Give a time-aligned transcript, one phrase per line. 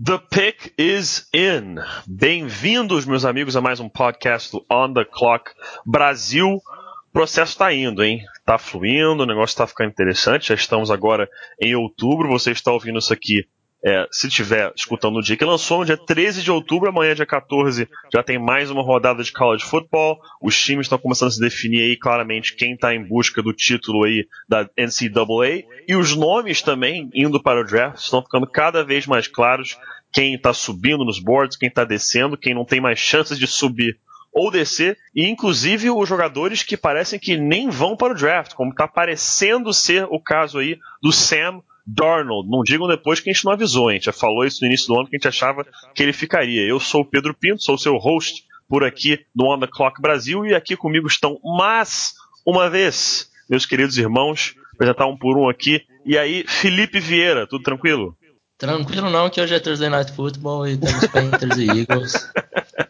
[0.00, 1.76] The pick is in.
[2.04, 5.52] Bem-vindos, meus amigos, a mais um podcast do On the Clock
[5.86, 6.56] Brasil.
[6.56, 8.24] O processo está indo, hein?
[8.44, 10.48] Tá fluindo, o negócio está ficando interessante.
[10.48, 11.28] Já estamos agora
[11.60, 12.28] em outubro.
[12.28, 13.46] Você está ouvindo isso aqui
[13.84, 17.26] é, se estiver escutando no dia que lançou, no dia 13 de outubro, amanhã, dia
[17.26, 20.18] 14, já tem mais uma rodada de college football.
[20.40, 24.04] Os times estão começando a se definir aí claramente quem está em busca do título
[24.04, 25.64] aí da NCAA.
[25.86, 29.76] E os nomes também, indo para o draft, estão ficando cada vez mais claros.
[30.10, 33.98] Quem está subindo nos boards, quem está descendo, quem não tem mais chances de subir
[34.32, 38.72] ou descer, e inclusive os jogadores que parecem que nem vão para o draft, como
[38.72, 42.48] está parecendo ser o caso aí do Sam Darnold.
[42.48, 44.86] Não digam depois que a gente não avisou, a gente já falou isso no início
[44.86, 46.62] do ano que a gente achava que ele ficaria.
[46.62, 50.00] Eu sou o Pedro Pinto, sou o seu host por aqui no On The Clock
[50.00, 52.14] Brasil e aqui comigo estão mais
[52.46, 55.82] uma vez meus queridos irmãos, apresentar um por um aqui.
[56.04, 58.16] E aí, Felipe Vieira, tudo tranquilo?
[58.56, 62.32] Tranquilo não, que hoje é Thursday Night Football e temos Panthers e Eagles.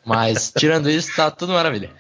[0.05, 1.91] Mas, tirando isso, tá tudo maravilha.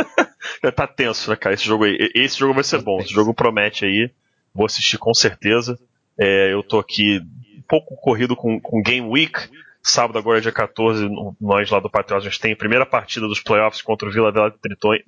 [0.74, 1.54] tá tenso, né, cara?
[1.54, 1.96] Esse jogo aí.
[2.14, 3.00] Esse jogo vai ser bom.
[3.00, 4.10] Esse jogo promete aí.
[4.54, 5.78] Vou assistir com certeza.
[6.18, 7.20] É, eu tô aqui
[7.68, 9.38] pouco corrido com, com Game Week.
[9.82, 11.08] Sábado, agora, dia 14,
[11.40, 14.32] nós lá do Patriotas, a gente tem a primeira partida dos playoffs contra o Vila
[14.32, 15.02] Velha Tritões,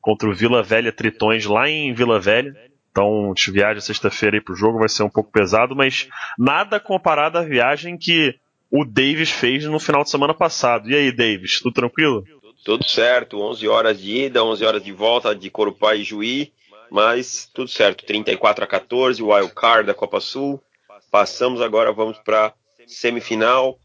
[0.00, 2.54] contra o Vila Velha Tritões lá em Vila Velha.
[2.92, 6.78] Então, a gente viaja sexta-feira aí pro jogo, vai ser um pouco pesado, mas nada
[6.78, 8.34] comparado à viagem que
[8.70, 10.88] o Davis fez no final de semana passado.
[10.88, 12.24] E aí, Davis, tudo tranquilo?
[12.64, 16.52] Tudo certo, 11 horas de ida, 11 horas de volta de Corupá e Juí.
[16.90, 20.62] Mas tudo certo, 34 a 14, wild card da Copa Sul.
[21.10, 22.54] Passamos agora, vamos para
[22.86, 23.78] semifinal.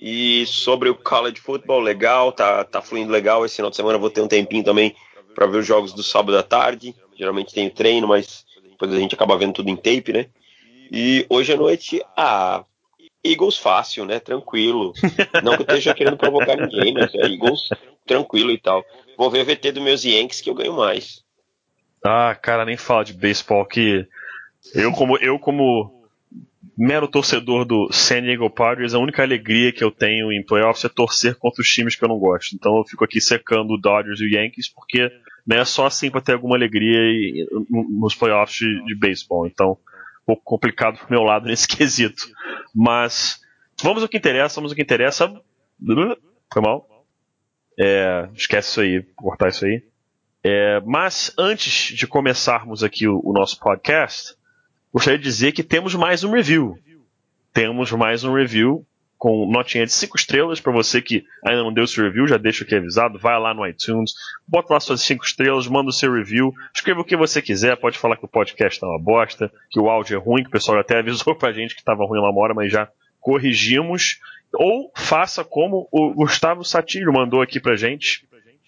[0.00, 3.44] E sobre o college football, legal, tá, tá fluindo legal.
[3.44, 4.94] Esse final de semana vou ter um tempinho também
[5.34, 6.94] para ver os jogos do sábado à tarde.
[7.16, 10.26] Geralmente tenho treino, mas depois a gente acaba vendo tudo em tape, né?
[10.92, 12.64] E hoje à noite, ah,
[13.24, 14.20] Eagles fácil, né?
[14.20, 14.92] Tranquilo.
[15.42, 17.68] Não que eu esteja querendo provocar ninguém, mas é Eagles
[18.06, 18.84] tranquilo e tal.
[19.16, 21.23] Vou ver o VT dos meus Yankees que eu ganho mais.
[22.04, 24.06] Ah, cara, nem fala de beisebol que
[24.74, 26.04] eu como eu como
[26.76, 30.88] mero torcedor do San Diego Padres, a única alegria que eu tenho em playoffs é
[30.88, 32.54] torcer contra os times que eu não gosto.
[32.54, 35.10] Então eu fico aqui secando o Dodgers e o Yankees porque
[35.46, 39.46] né, é só assim para ter alguma alegria nos playoffs de, de beisebol.
[39.46, 42.28] Então, um pouco complicado pro meu lado nesse quesito.
[42.74, 43.40] Mas
[43.82, 45.32] vamos ao que interessa, vamos ao que interessa.
[46.52, 46.86] Foi mal.
[47.78, 49.82] É, esquece isso aí, cortar isso aí.
[50.46, 54.34] É, mas antes de começarmos aqui o, o, nosso podcast,
[54.92, 56.78] gostaria de dizer que temos mais um review.
[57.50, 58.84] Temos mais um review
[59.16, 62.62] com notinha de 5 estrelas para você que ainda não deu seu review, já deixa
[62.62, 64.12] aqui avisado, vai lá no iTunes,
[64.46, 67.96] bota lá suas 5 estrelas, manda o seu review, escreva o que você quiser, pode
[67.96, 70.78] falar que o podcast tá uma bosta, que o áudio é ruim, que o pessoal
[70.78, 72.86] até avisou pra gente que estava ruim lá uma hora, mas já
[73.18, 74.20] corrigimos.
[74.52, 78.26] Ou faça como o Gustavo Satilho mandou aqui pra gente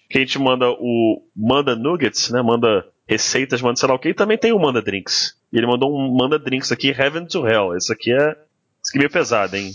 [0.09, 2.41] que a gente manda o manda nuggets, né?
[2.41, 5.35] Manda receitas, manda sei lá o que, e também tem o manda drinks.
[5.51, 7.75] E ele mandou um manda drinks aqui, Heaven to Hell.
[7.75, 9.71] Esse aqui é, esse aqui é meio pesado, hein?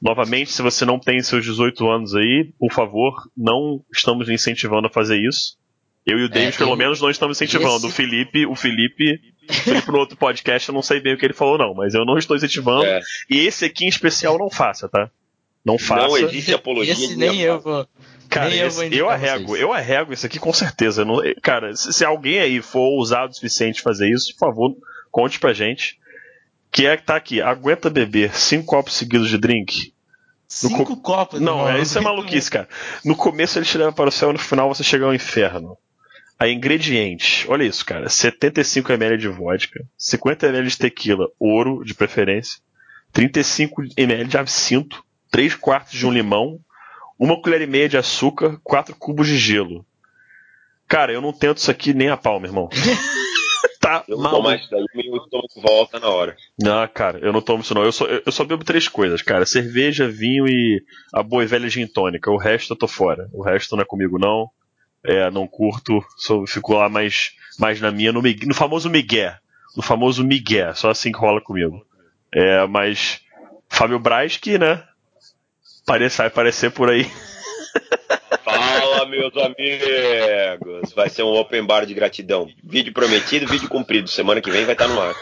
[0.00, 4.90] Novamente, se você não tem seus 18 anos aí, por favor, não estamos incentivando a
[4.90, 5.56] fazer isso.
[6.04, 7.76] Eu e o David, é, pelo menos, não estamos incentivando.
[7.76, 7.86] Esse...
[7.86, 11.24] O Felipe, o Felipe, o Felipe no outro podcast, eu não sei bem o que
[11.24, 12.84] ele falou, não, mas eu não estou incentivando.
[12.84, 13.00] É.
[13.30, 15.08] E esse aqui em especial não faça, tá?
[15.64, 16.08] Não faça.
[16.08, 16.92] Não existe apologia.
[16.92, 17.86] Esse nem eu vou.
[18.32, 19.60] Cara, eu, esse, eu arrego, vocês.
[19.60, 21.04] eu arrego isso aqui com certeza.
[21.04, 24.74] Não, cara, se, se, alguém aí for ousado o suficiente fazer isso, por favor,
[25.10, 26.00] conte pra gente.
[26.70, 29.92] Que é que tá aqui, aguenta beber cinco copos seguidos de drink.
[30.48, 31.40] Cinco co copos?
[31.40, 32.66] Não, é, isso é maluquice, cara.
[33.04, 35.76] No começo ele te leva para o céu, no final você chega ao inferno.
[36.38, 38.08] A ingredientes, olha isso, cara.
[38.08, 42.60] 75 ml de vodka, 50 ml de tequila, ouro de preferência,
[43.12, 46.58] 35 ml de absinto, 3 quartos de um limão,
[47.22, 49.86] uma colher e meia de açúcar, quatro cubos de gelo.
[50.88, 52.68] Cara, eu não tento isso aqui nem a pau, meu irmão.
[53.80, 54.42] tá eu mal.
[54.42, 56.36] mais daí, meu estômago volta na hora.
[56.58, 57.84] Não, cara, eu não tomo isso não.
[57.84, 59.46] Eu só, eu só bebo três coisas, cara.
[59.46, 60.82] Cerveja, vinho e
[61.14, 62.28] a boa e velha gin tônica.
[62.28, 63.30] O resto eu tô fora.
[63.32, 64.50] O resto não é comigo não.
[65.04, 66.04] É, não curto.
[66.16, 69.38] Só, fico lá mais, mais na minha, no, no famoso migué.
[69.76, 70.74] No famoso migué.
[70.74, 71.86] Só assim que rola comigo.
[72.34, 73.20] É, mas
[73.68, 74.82] Fábio Braz que, né,
[75.86, 77.10] Parece, vai aparecer por aí.
[78.44, 80.92] Fala, meus amigos!
[80.94, 82.48] Vai ser um open bar de gratidão.
[82.62, 84.08] Vídeo prometido, vídeo cumprido.
[84.08, 85.14] Semana que vem vai estar no ar.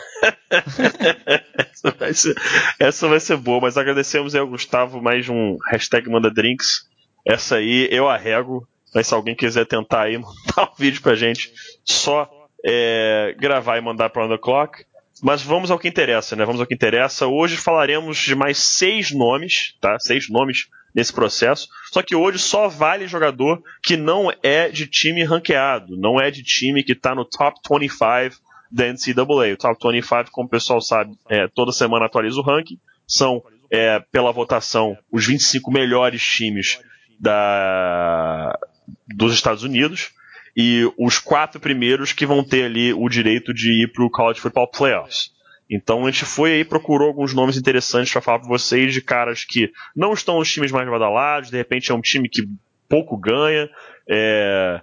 [1.59, 2.35] essa, vai ser,
[2.79, 6.89] essa vai ser boa, mas agradecemos aí ao Gustavo mais um hashtag manda drinks.
[7.27, 8.67] Essa aí eu arrego.
[8.95, 11.53] Mas se alguém quiser tentar aí, mandar um vídeo pra gente,
[11.85, 12.29] só
[12.65, 14.85] é, gravar e mandar para o Clock.
[15.23, 16.45] Mas vamos ao que interessa, né?
[16.45, 17.27] Vamos ao que interessa.
[17.27, 19.99] Hoje falaremos de mais seis nomes, tá?
[19.99, 21.69] Seis nomes nesse processo.
[21.93, 26.43] Só que hoje só vale jogador que não é de time ranqueado, não é de
[26.43, 28.41] time que está no top 25
[28.71, 29.55] da NCAA.
[29.55, 32.79] O top 25, como o pessoal sabe, é, toda semana atualiza o ranking.
[33.07, 36.81] São, é, pela votação, os 25 melhores times
[37.19, 38.57] da,
[39.09, 40.13] dos Estados Unidos
[40.57, 44.41] e os quatro primeiros que vão ter ali o direito de ir para o College
[44.41, 45.31] Football Playoffs.
[45.71, 49.45] Então a gente foi aí procurou alguns nomes interessantes para falar para vocês de caras
[49.45, 52.43] que não estão nos times mais badalados, de repente é um time que
[52.89, 53.71] pouco ganha,
[54.09, 54.81] é,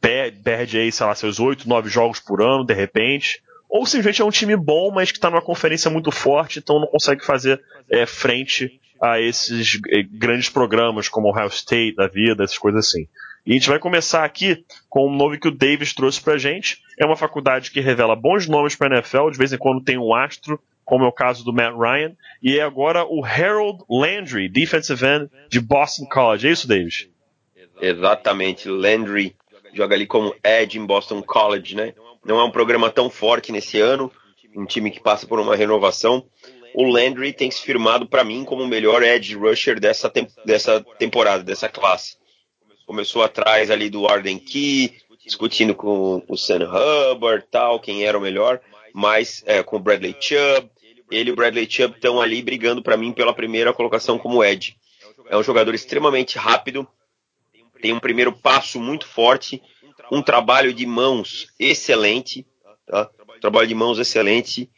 [0.00, 3.42] perde aí, sei lá, seus 8, 9 jogos por ano, de repente.
[3.68, 6.86] Ou simplesmente é um time bom, mas que está numa conferência muito forte, então não
[6.86, 7.60] consegue fazer
[7.90, 12.86] é, frente a esses é, grandes programas como o Ohio State da vida, essas coisas
[12.86, 13.08] assim.
[13.44, 16.78] E a gente vai começar aqui com um nome que o Davis trouxe pra gente.
[16.98, 20.14] É uma faculdade que revela bons nomes para NFL, de vez em quando tem um
[20.14, 22.12] astro, como é o caso do Matt Ryan.
[22.42, 26.48] E é agora o Harold Landry, defensive end de Boston College.
[26.48, 27.08] É isso, Davis?
[27.80, 28.68] Exatamente.
[28.68, 29.34] Landry
[29.72, 31.94] joga ali como Ed em Boston College, né?
[32.24, 34.12] Não é um programa tão forte nesse ano,
[34.54, 36.26] um time que passa por uma renovação.
[36.74, 40.12] O Landry tem se firmado para mim como o melhor edge rusher dessa,
[40.44, 42.20] dessa temporada, dessa classe
[42.90, 44.92] começou atrás ali do Arden Key,
[45.24, 48.60] discutindo com o Sam Hubbard, tal, quem era o melhor,
[48.92, 50.68] mas é, com o Bradley Chubb.
[51.08, 54.76] Ele e o Bradley Chubb estão ali brigando para mim pela primeira colocação como Ed.
[55.28, 56.84] É um jogador extremamente rápido,
[57.80, 59.62] tem um primeiro passo muito forte,
[60.10, 62.44] um trabalho de mãos excelente,
[62.88, 63.08] tá?
[63.40, 64.68] trabalho de mãos excelente,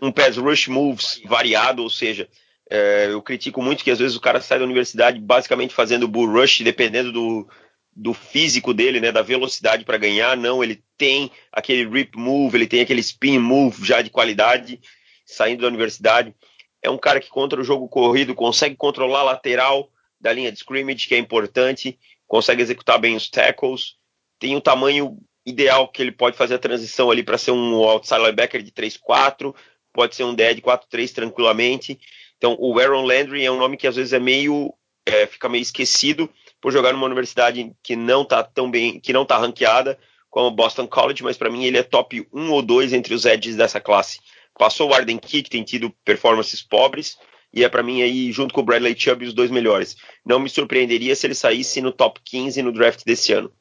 [0.00, 2.26] um pass rush moves variado, ou seja,
[2.70, 6.30] é, eu critico muito que às vezes o cara sai da universidade basicamente fazendo bull
[6.30, 7.48] rush, dependendo do,
[7.94, 10.36] do físico dele, né, da velocidade para ganhar.
[10.36, 14.80] Não, ele tem aquele rip move, ele tem aquele spin move já de qualidade,
[15.26, 16.32] saindo da universidade.
[16.80, 19.90] É um cara que contra o jogo corrido consegue controlar a lateral
[20.20, 23.96] da linha de scrimmage, que é importante, consegue executar bem os tackles,
[24.38, 28.20] tem o tamanho ideal que ele pode fazer a transição ali para ser um outside
[28.20, 29.54] linebacker de 3-4,
[29.92, 31.98] pode ser um DE 4-3 tranquilamente.
[32.40, 34.72] Então, o Aaron Landry é um nome que às vezes é meio
[35.04, 39.24] é, fica meio esquecido por jogar numa universidade que não está tão bem, que não
[39.24, 39.98] está ranqueada
[40.30, 43.26] como o Boston College, mas para mim ele é top 1 ou 2 entre os
[43.26, 44.20] edges dessa classe.
[44.56, 47.18] Passou o Arden Key, que tem tido performances pobres,
[47.52, 49.96] e é para mim aí, junto com o Bradley Chubb, os dois melhores.
[50.24, 53.52] Não me surpreenderia se ele saísse no top 15 no draft desse ano.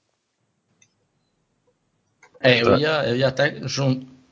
[2.39, 3.59] É, eu ia, eu ia até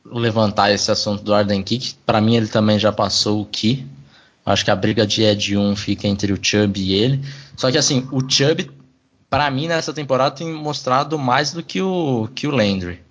[0.05, 1.95] levantar esse assunto do Arden Kick.
[2.05, 3.85] Para mim, ele também já passou o Key.
[4.47, 7.19] Acho que a briga de Ed 1 fica entre o Chubb e ele.
[7.57, 8.71] Só que assim, o Chubb,
[9.29, 13.01] para mim, nessa temporada tem mostrado mais do que o, que o Landry.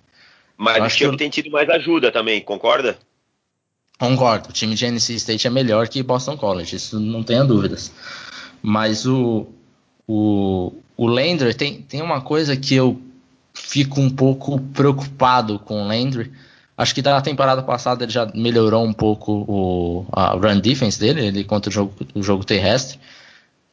[0.57, 2.97] Mas o Chubb tem tido mais ajuda também, concorda?
[3.99, 4.49] Concordo.
[4.49, 7.91] O time de NC State é melhor que Boston College, isso não tenha dúvidas.
[8.59, 9.45] Mas o,
[10.07, 12.99] o, o Landry tem, tem uma coisa que eu
[13.53, 16.31] fico um pouco preocupado com o Landry
[16.77, 21.25] Acho que da temporada passada ele já melhorou um pouco o a run defense dele,
[21.25, 22.99] ele contra o jogo, o jogo terrestre,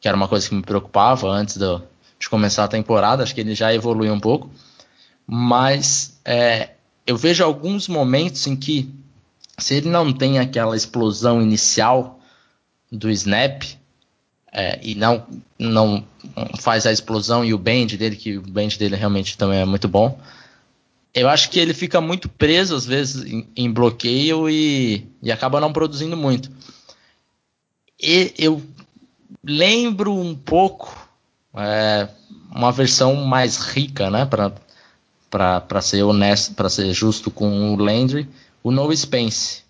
[0.01, 1.83] que era uma coisa que me preocupava antes do,
[2.17, 3.21] de começar a temporada.
[3.21, 4.49] Acho que ele já evoluiu um pouco,
[5.27, 6.71] mas é,
[7.05, 8.91] eu vejo alguns momentos em que
[9.55, 12.19] se ele não tem aquela explosão inicial
[12.91, 13.63] do snap
[14.51, 15.23] é, e não
[15.59, 16.03] não
[16.57, 19.87] faz a explosão e o bend dele, que o bend dele realmente também é muito
[19.87, 20.19] bom
[21.15, 25.61] eu acho que ele fica muito preso, às vezes, em, em bloqueio e, e, acaba
[25.61, 26.51] não produzindo muito.
[27.99, 28.61] E eu
[29.41, 30.93] lembro um pouco
[31.55, 32.09] é,
[32.51, 34.25] uma versão mais rica, né,
[35.29, 38.27] para ser honesto, para ser justo com o Landry,
[38.61, 39.63] o No Spence.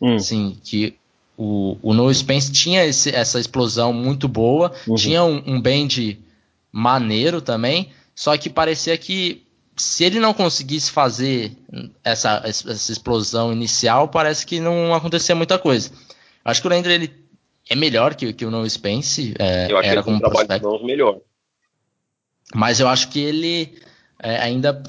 [0.00, 0.20] Hum.
[0.20, 0.94] Sim, que
[1.36, 4.94] o, o No Spence tinha esse, essa explosão muito boa, uhum.
[4.94, 6.20] tinha um, um bend
[6.70, 9.45] maneiro também, só que parecia que
[9.76, 11.52] se ele não conseguisse fazer
[12.02, 15.90] essa, essa explosão inicial, parece que não acontecia muita coisa.
[16.44, 17.26] Acho que o Landry ele
[17.68, 19.34] é melhor que, que o No Spence.
[19.38, 21.18] É, eu acho era que ele como um trabalho de melhor.
[22.54, 23.78] Mas eu acho que ele
[24.18, 24.82] é, ainda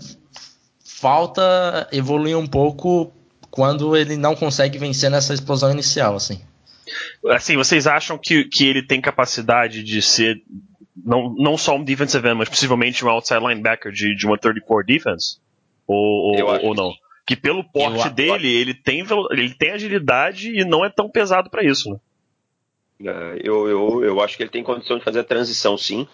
[0.84, 3.12] falta evoluir um pouco
[3.52, 6.40] quando ele não consegue vencer nessa explosão inicial, assim.
[7.30, 10.42] Assim, vocês acham que, que ele tem capacidade de ser
[11.06, 14.86] não, não só um defensive end, mas possivelmente um outside linebacker de, de uma 34
[14.86, 15.40] defense?
[15.86, 16.94] Ou, ou, ou não?
[17.26, 21.10] Que pelo porte eu, dele, eu, ele, tem, ele tem agilidade e não é tão
[21.10, 22.00] pesado para isso, né?
[23.00, 26.08] É, eu, eu, eu acho que ele tem condição de fazer a transição, sim.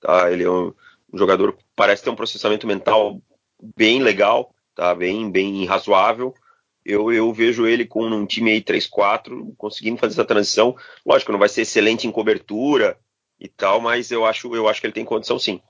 [0.00, 0.30] Tá?
[0.30, 0.72] Ele é um,
[1.12, 3.20] um jogador que parece ter um processamento mental
[3.76, 4.94] bem legal, tá?
[4.94, 6.34] bem, bem razoável.
[6.84, 10.76] eu, eu vejo ele com um time aí 3-4, conseguindo fazer essa transição.
[11.06, 12.98] Lógico, não vai ser excelente em cobertura
[13.40, 15.60] e tal, mas eu acho, eu acho que ele tem condição sim.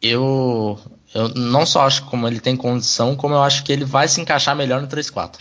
[0.00, 0.78] Eu,
[1.14, 4.20] eu não só acho como ele tem condição, como eu acho que ele vai se
[4.20, 5.40] encaixar melhor no 3-4.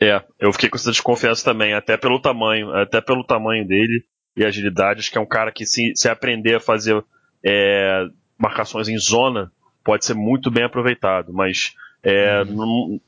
[0.00, 4.04] É, eu fiquei com essa desconfiança também, até pelo tamanho, até pelo tamanho dele
[4.36, 5.00] e agilidade.
[5.00, 7.02] Acho que é um cara que se, se aprender a fazer
[7.44, 9.50] é, marcações em zona,
[9.82, 11.32] pode ser muito bem aproveitado.
[11.32, 13.00] Mas é, uhum.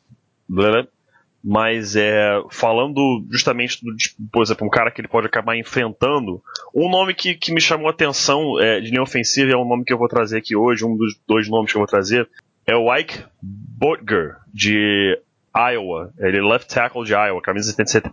[1.43, 3.95] Mas é, falando justamente do,
[4.33, 6.43] por exemplo, um cara que ele pode acabar enfrentando,
[6.75, 9.85] um nome que, que me chamou a atenção é, de linha ofensiva é um nome
[9.85, 12.29] que eu vou trazer aqui hoje, um dos dois nomes que eu vou trazer,
[12.67, 15.19] é o Ike Butger, de
[15.57, 16.13] Iowa.
[16.19, 18.11] Ele é left tackle de Iowa, camisa, 77,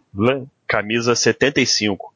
[0.67, 2.13] camisa 75.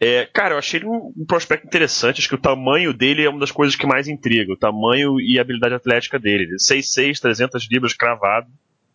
[0.00, 2.20] É, cara, eu achei ele um, um, prospecto interessante.
[2.20, 4.52] Acho que o tamanho dele é uma das coisas que mais intriga.
[4.52, 6.56] O tamanho e a habilidade atlética dele.
[6.56, 8.48] 6'6, 300 libras cravado.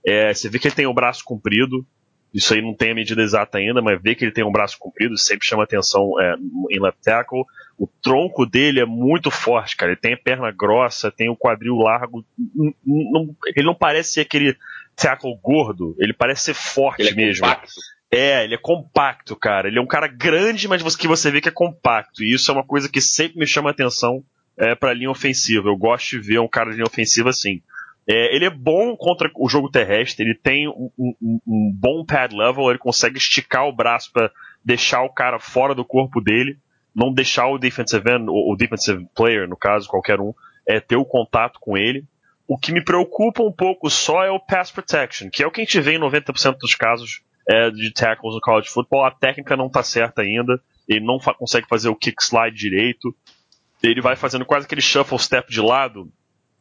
[0.09, 1.85] É, você vê que ele tem o braço comprido.
[2.33, 4.77] Isso aí não tem a medida exata ainda, mas vê que ele tem um braço
[4.77, 6.35] comprido, sempre chama atenção é,
[6.69, 7.43] em left tackle.
[7.77, 9.93] O tronco dele é muito forte, cara.
[9.93, 12.23] Ele tem a perna grossa, tem o quadril largo.
[12.55, 14.55] Não, não, ele não parece ser aquele
[14.95, 17.45] tackle gordo, ele parece ser forte ele é mesmo.
[17.45, 17.71] Compacto.
[18.11, 19.67] É, ele é compacto, cara.
[19.67, 22.23] Ele é um cara grande, mas que você vê que é compacto.
[22.23, 24.23] E isso é uma coisa que sempre me chama atenção
[24.57, 25.69] é, para linha ofensiva.
[25.69, 27.61] Eu gosto de ver um cara de linha ofensiva assim.
[28.11, 32.35] É, ele é bom contra o jogo terrestre, ele tem um, um, um bom pad
[32.35, 34.31] level, ele consegue esticar o braço para
[34.65, 36.57] deixar o cara fora do corpo dele,
[36.95, 40.33] não deixar o defensive end, o, o defensive player, no caso, qualquer um,
[40.67, 42.03] é, ter o contato com ele.
[42.47, 45.61] O que me preocupa um pouco só é o pass protection, que é o que
[45.61, 49.05] a gente vê em 90% dos casos é, de tackles no college football.
[49.05, 53.15] A técnica não está certa ainda, ele não fa consegue fazer o kick slide direito,
[53.83, 56.11] ele vai fazendo quase aquele shuffle step de lado,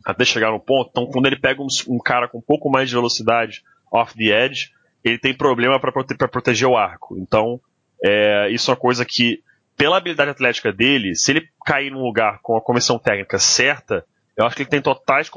[0.09, 0.88] até chegar no ponto.
[0.91, 3.62] Então, quando ele pega um, um cara com um pouco mais de velocidade
[3.93, 4.71] off the edge,
[5.05, 7.19] ele tem problema para prote proteger o arco.
[7.19, 7.61] Então,
[8.03, 9.43] é, isso é uma coisa que,
[9.77, 14.03] pela habilidade atlética dele, se ele cair num lugar com a comissão técnica certa,
[14.35, 15.29] eu acho que ele tem totais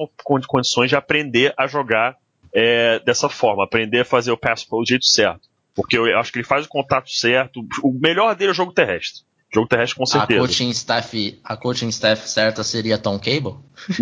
[0.47, 2.15] condições de aprender a jogar
[2.53, 5.49] é, dessa forma, aprender a fazer o pass do jeito certo.
[5.75, 7.59] Porque eu acho que ele faz o contato certo.
[7.83, 9.23] O melhor dele é o jogo terrestre.
[9.53, 10.39] Jogo terrestre com certeza.
[10.39, 13.57] A coaching staff, a coaching staff certa seria Tom Cable?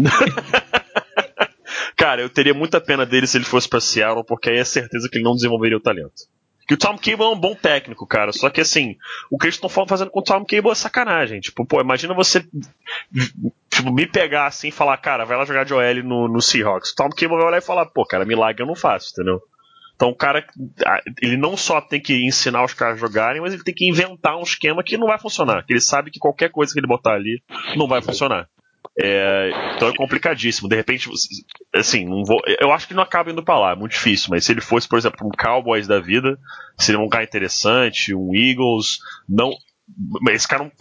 [1.98, 5.10] Cara, eu teria muita pena dele se ele fosse para Seattle, porque aí é certeza
[5.10, 6.28] que ele não desenvolveria o talento.
[6.66, 8.32] Que o Tom Cable é um bom técnico, cara.
[8.32, 8.96] Só que assim,
[9.32, 11.40] o que eles estão fazendo com o Tom Cable é sacanagem.
[11.40, 12.46] Tipo, pô, imagina você
[13.72, 16.92] tipo, me pegar assim e falar, cara, vai lá jogar de OL no, no Seahawks.
[16.92, 19.42] O Tom Cable vai lá e falar, pô, cara, milagre eu não faço, entendeu?
[20.00, 20.48] Então o cara,
[21.22, 24.38] ele não só tem que ensinar os caras a jogarem, mas ele tem que inventar
[24.38, 25.66] um esquema que não vai funcionar.
[25.66, 27.44] Que ele sabe que qualquer coisa que ele botar ali
[27.76, 28.48] não vai funcionar.
[28.98, 30.70] É, então é complicadíssimo.
[30.70, 31.10] De repente,
[31.76, 34.28] assim, vou, eu acho que não acaba indo para lá, é muito difícil.
[34.30, 36.40] Mas se ele fosse, por exemplo, um Cowboys da vida,
[36.78, 39.52] seria um cara interessante, um Eagles, não.
[40.30, 40.72] Esse cara não,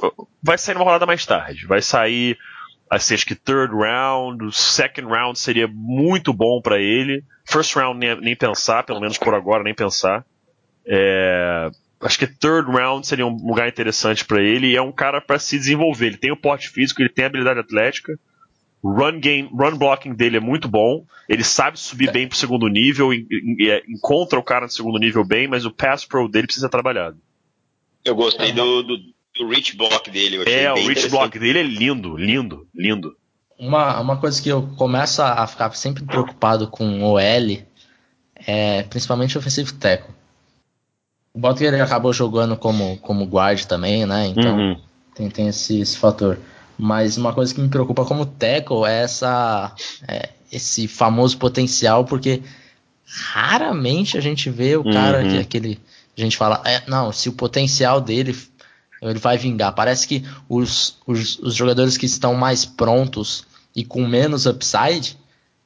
[0.40, 1.66] vai sair numa rodada mais tarde.
[1.66, 2.38] Vai sair,
[2.90, 7.24] assim, acho que third round, second round seria muito bom para ele.
[7.44, 10.24] First round nem, nem, pensar, pelo menos por agora, nem pensar.
[10.86, 15.20] É, acho que third round seria um lugar interessante para ele e é um cara
[15.20, 16.06] para se desenvolver.
[16.06, 18.18] Ele tem o porte físico, ele tem a habilidade atlética.
[18.82, 21.04] Run game, run blocking dele é muito bom.
[21.28, 25.48] Ele sabe subir bem pro segundo nível, é, encontra o cara no segundo nível bem,
[25.48, 27.18] mas o pass pro dele precisa ser trabalhado.
[28.04, 28.96] Eu gostei do, do,
[29.38, 30.50] do reach block dele.
[30.50, 33.16] é, o reach block dele é lindo, lindo, lindo
[33.58, 37.58] uma, uma coisa que eu começo a ficar sempre preocupado com o OL
[38.46, 40.14] é principalmente o offensive tackle.
[41.34, 44.28] O Butler acabou jogando como, como guard também, né?
[44.28, 44.80] Então uhum.
[45.14, 46.38] tem, tem esse, esse, fator.
[46.78, 49.74] Mas uma coisa que me preocupa como tackle é essa
[50.06, 52.42] é, esse famoso potencial, porque
[53.04, 55.30] raramente a gente vê o cara uhum.
[55.30, 55.80] que aquele
[56.16, 58.36] a gente fala, é, não, se o potencial dele
[59.02, 59.74] ele vai vingar.
[59.74, 65.16] Parece que os, os, os jogadores que estão mais prontos e com menos upside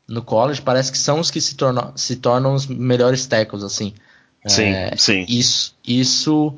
[0.06, 3.94] no college, parece que são os que se tornam, se tornam os melhores tackles, assim.
[4.46, 5.24] Sim, é, sim.
[5.28, 6.54] Isso, isso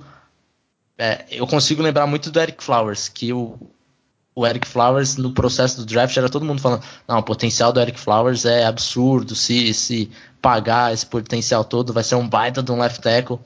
[0.98, 3.58] é, eu consigo lembrar muito do Eric Flowers, que o,
[4.34, 7.80] o Eric Flowers, no processo do draft, era todo mundo falando, não, o potencial do
[7.80, 12.72] Eric Flowers é absurdo, se, se pagar esse potencial todo, vai ser um baita de
[12.72, 13.38] um left tackle.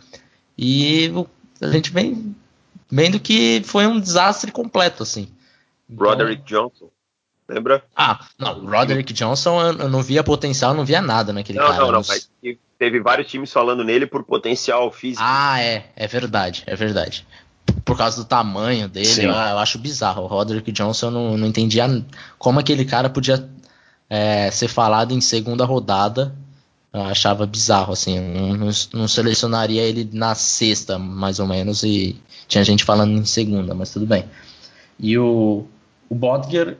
[0.56, 1.12] E
[1.60, 2.34] a gente vem
[2.90, 5.28] vendo que foi um desastre completo, assim.
[5.88, 6.90] Então, Roderick Johnson.
[7.48, 7.82] Lembra?
[7.96, 11.78] Ah, não, Roderick Johnson eu não via potencial, não via nada naquele não, cara.
[11.78, 12.30] Não, não, mas
[12.78, 15.22] teve vários times falando nele por potencial físico.
[15.24, 17.26] Ah, é, é verdade, é verdade.
[17.84, 20.24] Por causa do tamanho dele, eu, eu, acho bizarro.
[20.24, 21.86] O Roderick Johnson eu não, não entendia
[22.38, 23.48] como aquele cara podia
[24.10, 26.34] é, ser falado em segunda rodada
[26.92, 28.18] Eu achava bizarro, assim.
[28.18, 32.16] Não, não, selecionaria ele na sexta, mais ou menos, e
[32.46, 34.24] tinha gente falando em segunda, mas tudo bem.
[34.98, 35.66] E o,
[36.08, 36.76] o Bodger,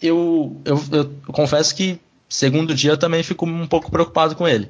[0.00, 4.68] eu, eu, eu confesso que segundo dia eu também fico um pouco preocupado com ele.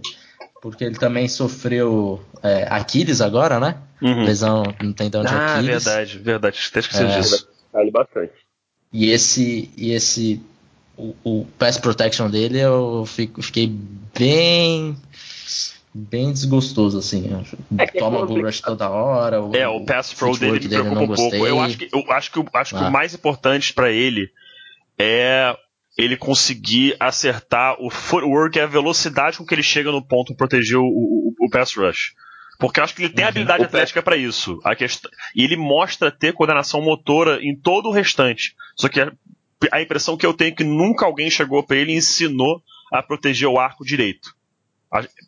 [0.61, 3.76] Porque ele também sofreu é, Aquiles agora, né?
[4.02, 4.25] Uhum.
[4.25, 5.87] Lesão no tendão de ah, Aquiles.
[5.87, 6.59] Ah, verdade, verdade.
[6.71, 7.49] Até esqueci é, disso.
[7.73, 8.33] Vale bastante.
[8.92, 10.40] E esse, e esse
[10.98, 13.72] o, o pass protection dele eu fico, fiquei
[14.18, 14.96] bem
[15.94, 17.30] bem desgostoso assim.
[17.78, 19.40] É Toma bull rush toda hora.
[19.40, 21.36] O, é, o pass pro dele me preocupa um pouco.
[21.36, 22.88] Eu acho que eu acho que, acho que ah.
[22.88, 24.28] o mais importante para ele
[24.98, 25.56] é
[25.96, 30.78] ele conseguir acertar o footwork e a velocidade com que ele chega no ponto proteger
[30.78, 32.14] o, o, o pass rush.
[32.58, 33.30] Porque eu acho que ele tem uhum.
[33.30, 34.60] habilidade atlética para isso.
[34.64, 38.54] A questão, e ele mostra ter coordenação motora em todo o restante.
[38.76, 39.00] Só que
[39.72, 42.62] a, impressão que eu tenho é que nunca alguém chegou para ele e ensinou
[42.92, 44.34] a proteger o arco direito.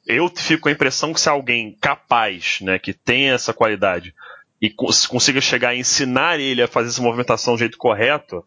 [0.06, 4.14] Eu fico com a impressão que se alguém capaz, né, que tem essa qualidade
[4.60, 8.44] e consiga chegar a ensinar ele a fazer essa movimentação do jeito correto,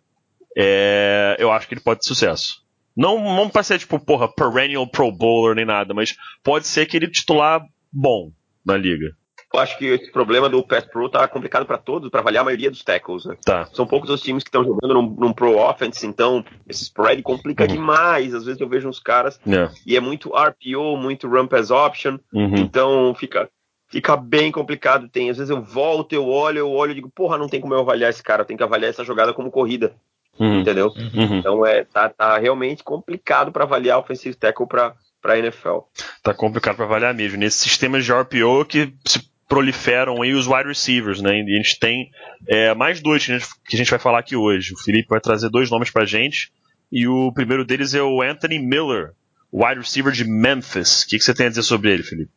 [0.57, 2.63] é, eu acho que ele pode ter sucesso.
[2.95, 6.97] Não, não para ser tipo, porra, perennial pro bowler nem nada, mas pode ser que
[6.97, 8.31] ele titular bom
[8.65, 9.15] na liga.
[9.53, 12.45] Eu acho que esse problema do Pass Pro tá complicado para todos, para avaliar a
[12.45, 13.37] maioria dos tackles, né?
[13.45, 13.65] Tá.
[13.71, 17.63] São poucos os times que estão jogando num, num, Pro Offense, então esse spread complica
[17.63, 17.67] uhum.
[17.67, 18.33] demais.
[18.33, 19.71] Às vezes eu vejo uns caras yeah.
[19.85, 22.55] e é muito RPO, muito Run Pass Option, uhum.
[22.55, 23.47] então fica
[23.89, 25.07] fica bem complicado.
[25.07, 27.75] Tem, às vezes eu volto, eu olho, eu olho e digo, porra, não tem como
[27.75, 29.93] eu avaliar esse cara, eu tenho que avaliar essa jogada como corrida.
[30.39, 30.61] Uhum.
[30.61, 30.87] Entendeu?
[30.87, 31.37] Uhum.
[31.37, 35.77] Então é, tá, tá realmente complicado para avaliar offensive tackle para para NFL.
[36.21, 37.37] Tá complicado para avaliar mesmo.
[37.37, 41.39] Nesses sistemas de RPO que se proliferam aí os wide receivers, né?
[41.39, 42.09] E a gente tem
[42.47, 44.73] é, mais dois que a, gente, que a, gente, vai falar aqui hoje.
[44.73, 46.51] O Felipe vai trazer dois nomes pra gente.
[46.91, 49.11] E o primeiro deles é o Anthony Miller,
[49.53, 51.03] wide receiver de Memphis.
[51.03, 52.31] O que, que você tem a dizer sobre ele, Felipe?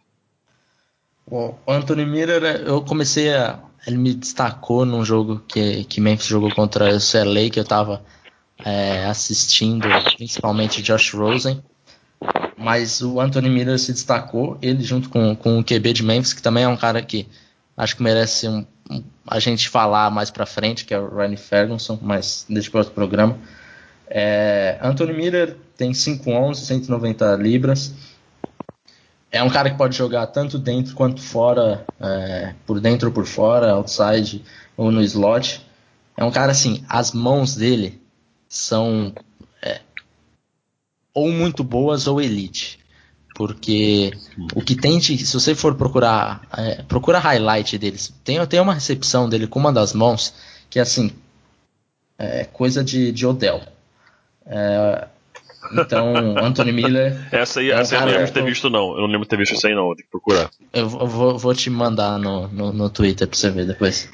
[1.26, 3.60] O Anthony Miller, eu comecei a.
[3.86, 8.04] Ele me destacou num jogo que, que Memphis jogou contra o CLA, que eu tava
[8.62, 9.88] é, assistindo,
[10.18, 11.64] principalmente Josh Rosen.
[12.56, 16.42] Mas o Anthony Miller se destacou, ele junto com, com o QB de Memphis, que
[16.42, 17.28] também é um cara que
[17.76, 21.36] acho que merece um, um, a gente falar mais pra frente, que é o Ryan
[21.36, 23.36] Ferguson, mas deixa para outro programa.
[24.08, 27.92] É, Anthony Miller tem 5'11", 190 libras,
[29.30, 33.26] é um cara que pode jogar tanto dentro quanto fora, é, por dentro ou por
[33.26, 34.42] fora, outside
[34.76, 35.64] ou no slot.
[36.16, 38.00] É um cara assim, as mãos dele
[38.48, 39.12] são
[41.16, 42.78] ou muito boas ou elite.
[43.34, 44.12] Porque
[44.54, 48.74] o que tem de, se você for procurar, é, procura highlight deles, tem, tem uma
[48.74, 50.34] recepção dele com uma das mãos
[50.68, 51.10] que é assim,
[52.18, 53.62] é coisa de, de Odell.
[54.44, 55.08] É,
[55.72, 57.28] então, Anthony Miller.
[57.32, 58.94] essa aí, é um essa eu não lembro de ter visto, não.
[58.94, 59.94] Eu não lembro de ter visto isso aí, não.
[59.94, 60.50] Tem que procurar.
[60.72, 64.10] Eu vou, vou te mandar no, no, no, Twitter pra você ver depois.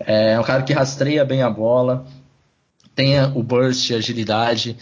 [0.00, 2.06] É um cara que rastreia bem a bola,
[2.94, 4.76] tem o burst, agilidade,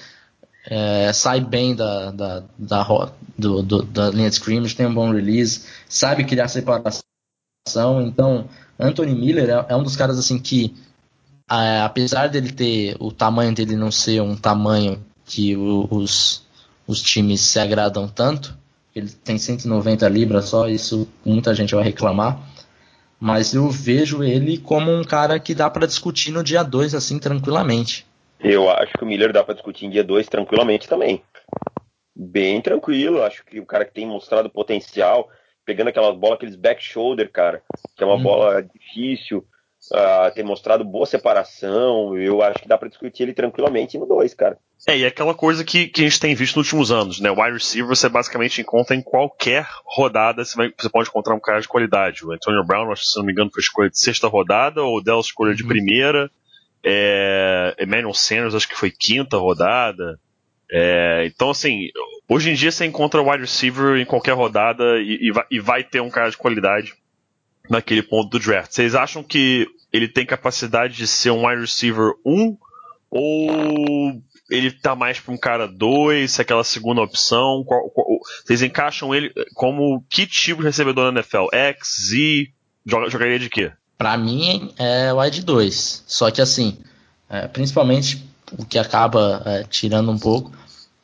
[0.67, 5.13] é, sai bem da, da, da, do, do, da linha de scrimmage, tem um bom
[5.13, 7.03] release, sabe criar separação.
[8.03, 8.49] Então,
[8.79, 10.75] Anthony Miller é, é um dos caras assim que,
[11.47, 16.43] apesar dele ter o tamanho dele não ser um tamanho que o, os,
[16.87, 18.57] os times se agradam tanto.
[18.95, 22.41] Ele tem 190 libras só, isso muita gente vai reclamar.
[23.19, 27.19] Mas eu vejo ele como um cara que dá para discutir no dia 2 assim
[27.19, 28.07] tranquilamente.
[28.45, 31.23] Eu acho que o Miller dá para discutir em dia 2 tranquilamente também.
[32.15, 35.31] Bem tranquilo, acho que o cara que tem mostrado potencial,
[35.65, 37.63] pegando aquelas bolas, aqueles back shoulder, cara,
[37.97, 38.23] que é uma hum.
[38.23, 43.99] bola difícil, uh, ter mostrado boa separação, eu acho que dá para discutir ele tranquilamente
[43.99, 44.59] no 2, cara.
[44.87, 47.31] É, e é aquela coisa que, que a gente tem visto nos últimos anos, né?
[47.31, 51.41] O wide receiver você basicamente encontra em qualquer rodada, você, vai, você pode encontrar um
[51.41, 52.25] cara de qualidade.
[52.25, 55.01] O Antonio Brown, acho que, se não me engano, foi escolha de sexta rodada, o
[55.01, 55.71] Dell escolha de uhum.
[55.71, 56.31] primeira.
[56.85, 60.21] É, Emmanuel Sanders, acho que foi quinta rodada.
[60.71, 61.89] É, então, assim,
[62.29, 65.85] hoje em dia você encontra wide receiver em qualquer rodada e, e, vai, e vai
[65.85, 66.95] ter um cara de qualidade
[67.71, 68.73] naquele ponto do draft.
[68.73, 72.57] Vocês acham que ele tem capacidade de ser um wide receiver 1
[73.11, 77.65] ou ele tá mais para um cara 2, aquela segunda opção?
[77.65, 78.07] Qual, qual,
[78.45, 81.47] vocês encaixam ele como que tipo de recebedor na NFL?
[81.53, 82.49] X, Z?
[82.85, 83.73] Jogaria de quê?
[83.97, 86.05] Para mim é wide 2.
[86.07, 86.79] Só que assim,
[87.29, 88.25] é, principalmente
[88.59, 90.53] o que acaba é, tirando um pouco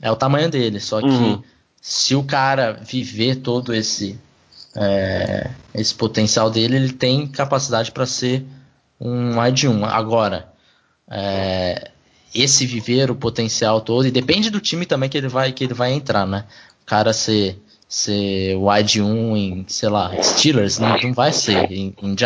[0.00, 0.80] é o tamanho dele.
[0.80, 1.42] Só que uhum.
[1.80, 4.18] se o cara viver todo esse
[4.76, 8.44] é, esse potencial dele, ele tem capacidade para ser
[9.00, 9.84] um wide 1.
[9.84, 10.52] Agora,
[11.10, 11.90] é,
[12.34, 15.74] esse viver o potencial todo e depende do time também que ele vai que ele
[15.74, 16.44] vai entrar, né?
[16.82, 21.70] O cara ser ser wide 1 em, sei lá, Steelers, não, não vai ser.
[21.72, 22.16] Em, em,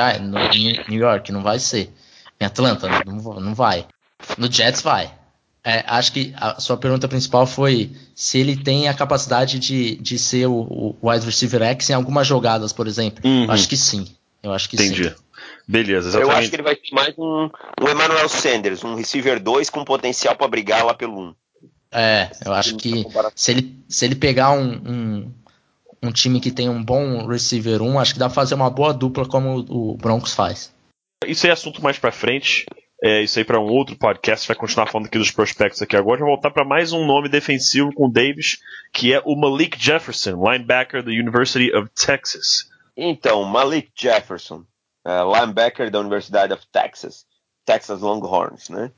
[0.53, 1.91] em, New York, não vai ser.
[2.39, 3.87] Em Atlanta, não, não vai.
[4.37, 5.11] No Jets, vai.
[5.65, 10.19] É, acho que a sua pergunta principal foi se ele tem a capacidade de, de
[10.19, 13.23] ser o, o wide receiver X em algumas jogadas, por exemplo.
[13.25, 13.51] Uhum.
[13.51, 14.07] Acho que sim.
[14.43, 15.09] Eu acho que Entendi.
[15.09, 15.15] sim.
[15.67, 16.31] Beleza, exatamente.
[16.31, 17.49] Eu acho que ele vai ser mais um,
[17.81, 21.23] um Emmanuel Sanders, um receiver 2 com potencial para brigar lá pelo 1.
[21.23, 21.35] Um.
[21.91, 25.33] É, eu acho que se ele, se ele pegar um, um,
[26.09, 28.93] um, time que tem um bom receiver 1, acho que dá pra fazer uma boa
[28.93, 30.73] dupla como o Broncos faz.
[31.27, 32.67] Isso é assunto mais para frente.
[33.03, 34.47] É, isso aí para um outro podcast.
[34.49, 36.21] Vai continuar falando aqui dos prospectos aqui agora.
[36.21, 38.59] Vou voltar para mais um nome defensivo com o Davis,
[38.93, 42.69] que é o Malik Jefferson, linebacker da University of Texas.
[42.97, 44.65] Então, Malik Jefferson,
[45.05, 47.27] uh, linebacker da Universidade of Texas,
[47.65, 48.91] Texas Longhorns, né?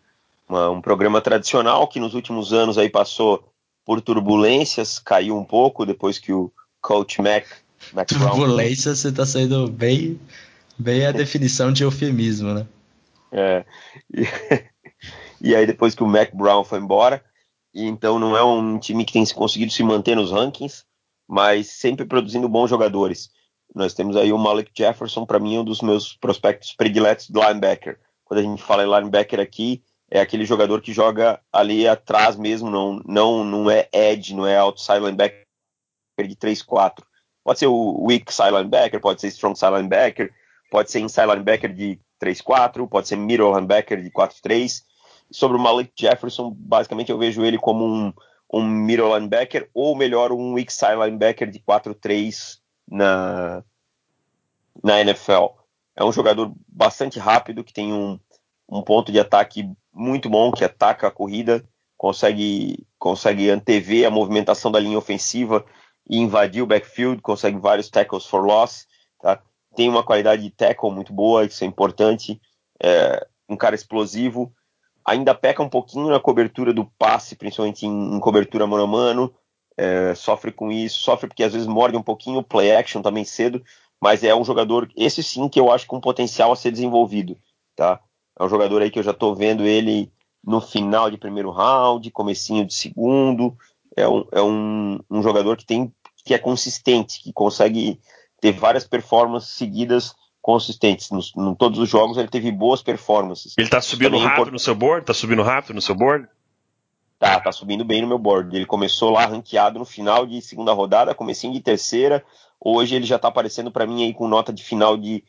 [0.49, 3.53] Uma, um programa tradicional que nos últimos anos aí passou
[3.85, 6.53] por turbulências, caiu um pouco depois que o
[6.87, 7.45] coach Mac,
[7.93, 10.21] Mac Turbulência, você está saindo bem,
[10.79, 12.67] bem a definição de eufemismo, né?
[13.33, 13.65] É,
[14.15, 14.23] e,
[15.51, 17.25] e, aí depois que o Mac Brown foi embora,
[17.75, 20.85] então não é um time que tem conseguido se manter nos rankings,
[21.29, 23.31] mas sempre produzindo bons jogadores.
[23.75, 27.39] Nós temos aí o Malik Jefferson, para mim, é um dos meus prospectos prediletos de
[27.39, 27.99] linebacker.
[28.25, 32.71] Quando a gente fala em linebacker aqui, é aquele jogador que joga ali atrás mesmo,
[32.71, 35.46] não, não, não é edge, não é outside linebacker
[36.25, 37.03] de 3-4.
[37.45, 40.33] Pode ser o weak side linebacker, pode ser strong side linebacker,
[40.71, 44.83] pode ser inside linebacker de 3-4, pode ser middle linebacker de 4-3.
[45.31, 48.13] Sobre o Malik Jefferson, basicamente eu vejo ele como um,
[48.53, 53.63] um middle linebacker, ou melhor, um weak side linebacker de 4-3 na,
[54.83, 55.47] na NFL.
[55.95, 58.19] É um jogador bastante rápido, que tem um,
[58.69, 61.65] um ponto de ataque muito bom, que ataca a corrida,
[61.97, 65.65] consegue, consegue antever a movimentação da linha ofensiva
[66.09, 68.87] e invadir o backfield, consegue vários tackles for loss,
[69.21, 69.41] tá?
[69.75, 72.41] tem uma qualidade de tackle muito boa, isso é importante,
[72.83, 74.53] é um cara explosivo,
[75.05, 79.35] ainda peca um pouquinho na cobertura do passe, principalmente em, em cobertura mano a mano,
[79.77, 83.25] é, sofre com isso, sofre porque às vezes morde um pouquinho o play action também
[83.25, 83.63] cedo,
[84.01, 87.37] mas é um jogador, esse sim que eu acho com potencial a ser desenvolvido,
[87.75, 88.01] tá?
[88.39, 90.11] É um jogador aí que eu já estou vendo ele
[90.45, 93.57] no final de primeiro round, comecinho de segundo,
[93.97, 95.93] é um, é um, um jogador que tem
[96.25, 98.01] que é consistente, que consegue
[98.41, 101.11] ter várias performances seguidas consistentes.
[101.11, 103.55] Nos, em todos os jogos ele teve boas performances.
[103.57, 105.07] Ele tá subindo Também rápido no seu board?
[105.07, 106.29] Tá subindo rápido no seu board?
[107.19, 108.55] Tá, tá subindo bem no meu board.
[108.55, 112.25] Ele começou lá ranqueado no final de segunda rodada, comecinho de terceira.
[112.61, 115.25] Hoje ele já tá aparecendo para mim aí com nota de final de,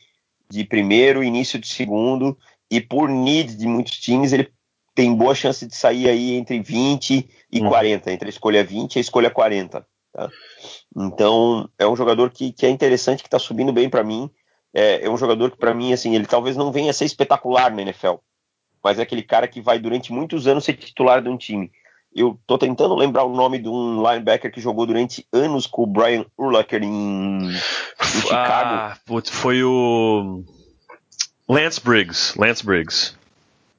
[0.50, 2.36] de primeiro, início de segundo.
[2.70, 4.52] E por need de muitos times, ele
[4.98, 7.68] tem boa chance de sair aí entre 20 e hum.
[7.68, 9.86] 40, entre a escolha 20 e a escolha 40.
[10.12, 10.28] Tá?
[10.96, 14.28] Então, é um jogador que, que é interessante, que está subindo bem para mim.
[14.74, 17.72] É, é, um jogador que, para mim, assim, ele talvez não venha a ser espetacular
[17.72, 18.14] na NFL,
[18.82, 21.70] mas é aquele cara que vai, durante muitos anos, ser titular de um time.
[22.12, 25.86] Eu tô tentando lembrar o nome de um linebacker que jogou durante anos com o
[25.86, 28.74] Brian Urlacher em, em Chicago.
[28.74, 30.42] Ah, putz, foi o
[31.48, 32.36] Lance Briggs.
[32.36, 33.17] Lance Briggs.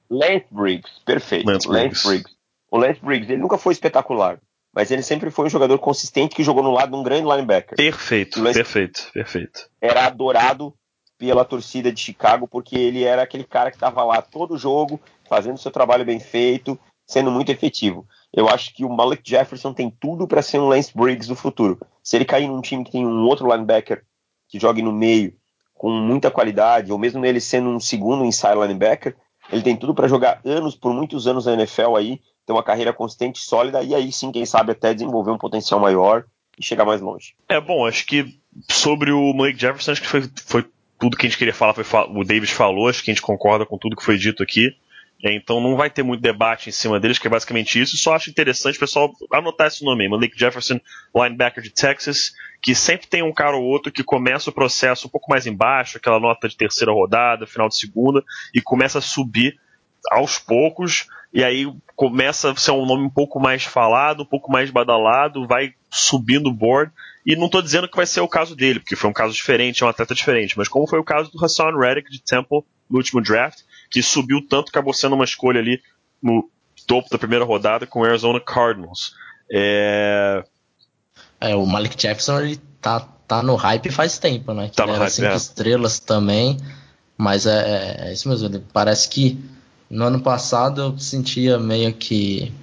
[0.09, 1.45] Lance Briggs, perfeito.
[1.45, 2.07] Lance, Lance Briggs.
[2.07, 2.35] Briggs.
[2.71, 4.39] O Lance Briggs, ele nunca foi espetacular
[4.73, 7.75] mas ele sempre foi um jogador consistente que jogou no lado de um grande linebacker.
[7.75, 9.69] Perfeito, perfeito, perfeito.
[9.81, 10.73] Era adorado
[11.17, 15.57] pela torcida de Chicago porque ele era aquele cara que estava lá todo jogo, fazendo
[15.57, 18.07] seu trabalho bem feito, sendo muito efetivo.
[18.31, 21.79] Eu acho que o Malik Jefferson tem tudo para ser um Lance Briggs do futuro.
[22.03, 24.03] Se ele cair num time que tem um outro linebacker
[24.47, 25.33] que jogue no meio
[25.73, 29.15] com muita qualidade, ou mesmo ele sendo um segundo inside linebacker,
[29.51, 32.93] ele tem tudo para jogar anos, por muitos anos na NFL aí, ter uma carreira
[32.93, 36.25] consistente, sólida, e aí sim, quem sabe, até desenvolver um potencial maior
[36.57, 37.35] e chegar mais longe.
[37.47, 40.65] É bom, acho que sobre o Malik Jefferson, acho que foi, foi
[40.99, 43.65] tudo que a gente queria falar, foi, o Davis falou, acho que a gente concorda
[43.65, 44.69] com tudo que foi dito aqui.
[45.23, 47.97] É, então não vai ter muito debate em cima deles, que é basicamente isso.
[47.97, 50.79] Só acho interessante o pessoal anotar esse nome aí, Malik Jefferson,
[51.13, 55.09] linebacker de Texas, que sempre tem um cara ou outro que começa o processo um
[55.09, 58.23] pouco mais embaixo, aquela nota de terceira rodada, final de segunda,
[58.55, 59.59] e começa a subir
[60.09, 64.49] aos poucos, e aí começa a ser um nome um pouco mais falado, um pouco
[64.49, 66.91] mais badalado, vai subindo o board.
[67.25, 69.83] E não estou dizendo que vai ser o caso dele, porque foi um caso diferente,
[69.83, 72.97] é um atleta diferente, mas como foi o caso do Hassan Reddick de Temple no
[72.97, 75.81] último draft, que subiu tanto, acabou sendo uma escolha ali
[76.21, 76.49] no
[76.87, 79.13] topo da primeira rodada com o Arizona Cardinals.
[79.51, 80.43] É...
[81.39, 84.69] é o Malik Jefferson ele tá, tá no hype faz tempo, né?
[84.69, 85.35] Que tá no hype, cinco é.
[85.35, 86.57] estrelas também,
[87.17, 87.51] mas é,
[88.05, 88.63] é, é isso mesmo.
[88.71, 89.39] Parece que
[89.89, 92.53] no ano passado eu sentia meio que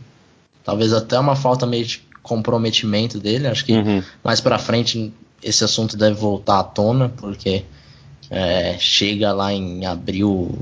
[0.65, 3.49] talvez até uma falta meio de comprometimento dele.
[3.49, 4.03] Acho que uhum.
[4.23, 5.13] mais para frente
[5.43, 7.65] esse assunto deve voltar à tona, porque
[8.31, 10.59] é, chega lá em abril,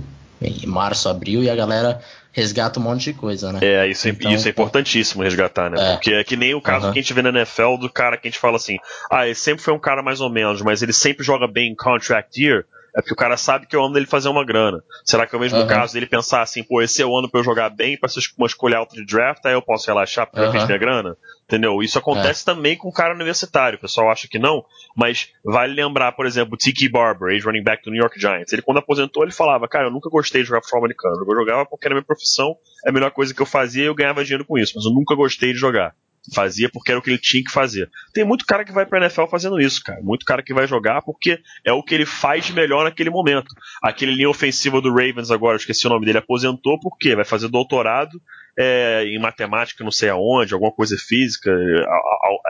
[0.47, 2.01] em março, abril, e a galera
[2.33, 3.61] resgata um monte de coisa, né?
[3.63, 5.77] É, isso é, então, isso é importantíssimo resgatar, né?
[5.79, 5.93] É.
[5.93, 6.93] Porque é que nem o caso uhum.
[6.93, 8.77] que a gente vê na NFL do cara que a gente fala assim,
[9.11, 11.77] ah, ele sempre foi um cara mais ou menos, mas ele sempre joga bem em
[11.77, 12.65] contract year,
[12.97, 14.83] é porque o cara sabe que é o ano dele fazer uma grana.
[15.05, 15.67] Será que é o mesmo uhum.
[15.67, 18.21] caso dele pensar assim, pô, esse é o ano pra eu jogar bem, pra ser
[18.39, 20.47] uma escolha alta de draft, aí eu posso relaxar porque uhum.
[20.47, 21.17] eu fiz minha grana?
[21.45, 21.83] Entendeu?
[21.83, 22.55] Isso acontece é.
[22.55, 23.77] também com o cara universitário.
[23.77, 24.65] O pessoal acha que não,
[24.97, 28.53] mas vale lembrar, por exemplo, o Tiki Barber, ex-running back do New York Giants.
[28.53, 31.17] Ele, quando aposentou, ele falava: Cara, eu nunca gostei de jogar futebol americano.
[31.29, 33.95] Eu jogava porque era minha profissão, é a melhor coisa que eu fazia e eu
[33.95, 35.95] ganhava dinheiro com isso, mas eu nunca gostei de jogar.
[36.33, 37.91] Fazia porque era o que ele tinha que fazer.
[38.13, 40.01] Tem muito cara que vai pra NFL fazendo isso, cara.
[40.03, 43.55] Muito cara que vai jogar porque é o que ele faz de melhor naquele momento.
[43.83, 47.49] Aquele linha ofensiva do Ravens agora, eu esqueci o nome dele, aposentou porque vai fazer
[47.49, 48.21] doutorado
[48.59, 51.51] é, em matemática, não sei aonde, alguma coisa física,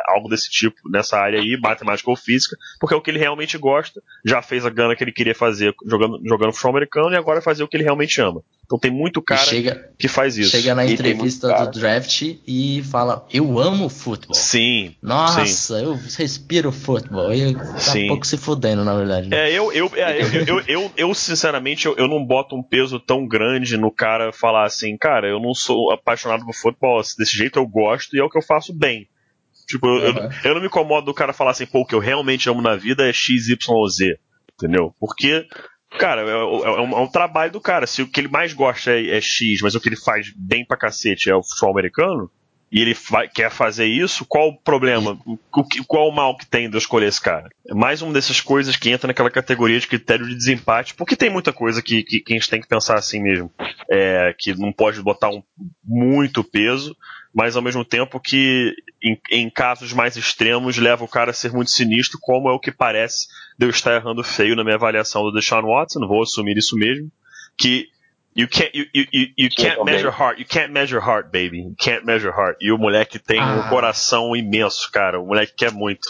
[0.09, 3.57] algo desse tipo, nessa área aí, matemática ou física, porque é o que ele realmente
[3.59, 7.41] gosta, já fez a gana que ele queria fazer jogando, jogando futebol americano e agora
[7.41, 8.43] fazer o que ele realmente ama.
[8.65, 10.51] Então tem muito cara chega, que faz isso.
[10.51, 14.35] Chega na entrevista do draft e fala: Eu amo futebol.
[14.35, 14.95] Sim.
[15.03, 15.83] Nossa, sim.
[15.83, 17.33] eu respiro futebol.
[17.33, 18.05] E tá sim.
[18.07, 19.29] um pouco se fudendo, na verdade.
[19.29, 19.51] Né?
[19.51, 22.99] É, eu, eu, é, eu, eu, eu, eu, sinceramente, eu, eu não boto um peso
[22.99, 27.59] tão grande no cara falar assim, cara, eu não sou apaixonado por futebol, desse jeito
[27.59, 29.09] eu gosto e é o que eu faço bem.
[29.67, 29.99] Tipo, uhum.
[29.99, 32.61] eu, eu não me incomodo do cara falar assim, pô, o que eu realmente amo
[32.61, 34.19] na vida é XYZ.
[34.57, 34.95] Entendeu?
[35.01, 35.47] Porque
[35.99, 37.87] Cara, é, é, é, um, é, um, trabalho do cara.
[37.87, 40.65] Se o que ele mais gosta é, é, X, mas o que ele faz bem
[40.65, 42.31] pra cacete é o futebol americano,
[42.71, 45.19] e ele vai, quer fazer isso, qual o problema?
[45.25, 45.39] O,
[45.87, 47.49] qual o mal que tem de eu escolher esse cara?
[47.69, 51.31] É mais uma dessas coisas que entra naquela categoria de critério de desempate, porque tem
[51.31, 53.51] muita coisa que, que, que a gente tem que pensar assim mesmo.
[53.91, 55.43] É, que não pode botar um,
[55.85, 56.97] muito peso,
[57.33, 61.53] mas ao mesmo tempo que em, em, casos mais extremos leva o cara a ser
[61.53, 63.27] muito sinistro, como é o que parece
[63.59, 67.11] de eu estar errando feio na minha avaliação do Deshaun Watson, vou assumir isso mesmo,
[67.57, 67.89] que
[68.35, 72.05] you can't, you, you, you can't measure heart, you can't measure heart, baby, you can't
[72.05, 72.57] measure heart.
[72.61, 73.55] E o moleque tem ah.
[73.55, 76.09] um coração imenso, cara, o moleque quer muito.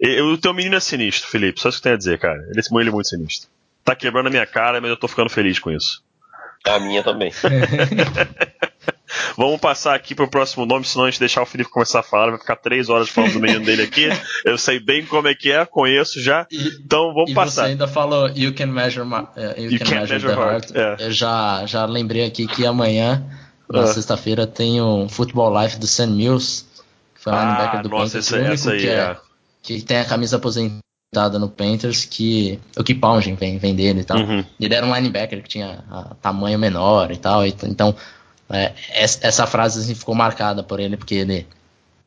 [0.00, 2.38] E, o teu menino é sinistro, Felipe, só isso que eu tenho a dizer, cara.
[2.50, 3.48] Ele, ele é muito sinistro.
[3.84, 6.02] Tá quebrando a minha cara, mas eu tô ficando feliz com isso.
[6.66, 7.32] A minha também.
[9.36, 12.30] Vamos passar aqui pro próximo nome, senão a gente deixar o Felipe começar a falar,
[12.30, 14.08] vai ficar três horas falando do menino dele aqui.
[14.44, 16.46] Eu sei bem como é que é, conheço já.
[16.50, 17.64] E, então vamos e passar.
[17.64, 20.70] Você ainda falou You Can Measure, my, uh, you, you, Can, measure, measure the Heart.
[20.70, 21.00] heart.
[21.00, 21.06] É.
[21.06, 23.24] Eu já, já lembrei aqui que amanhã,
[23.70, 23.86] na uh.
[23.86, 26.64] sexta-feira, tem um Football Life do Sam Mills,
[27.14, 29.16] que foi o ah, linebacker do nossa, Panthers, essa, essa aí, que, é, é,
[29.62, 30.85] que tem a camisa aposentada
[31.38, 34.18] no Panthers que o que Pounding vem, vem dele e tal.
[34.18, 34.44] Uhum.
[34.60, 35.82] Ele era um linebacker que tinha
[36.20, 37.46] tamanho menor e tal.
[37.46, 37.94] Então
[38.50, 41.46] é, essa frase assim, ficou marcada por ele, porque ele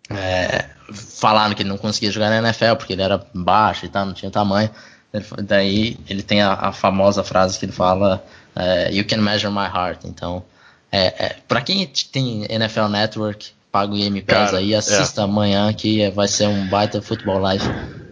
[0.09, 4.05] é, falaram que ele não conseguia jogar na NFL porque ele era baixo e tal,
[4.05, 4.69] não tinha tamanho.
[5.13, 8.23] Ele, daí ele tem a, a, famosa frase que ele fala:
[8.55, 10.05] é, You can measure my heart.
[10.05, 10.43] Então,
[10.91, 15.23] é, é para quem tem NFL Network, paga o Game Pass aí, assista é.
[15.23, 17.65] amanhã que vai ser um baita futebol live.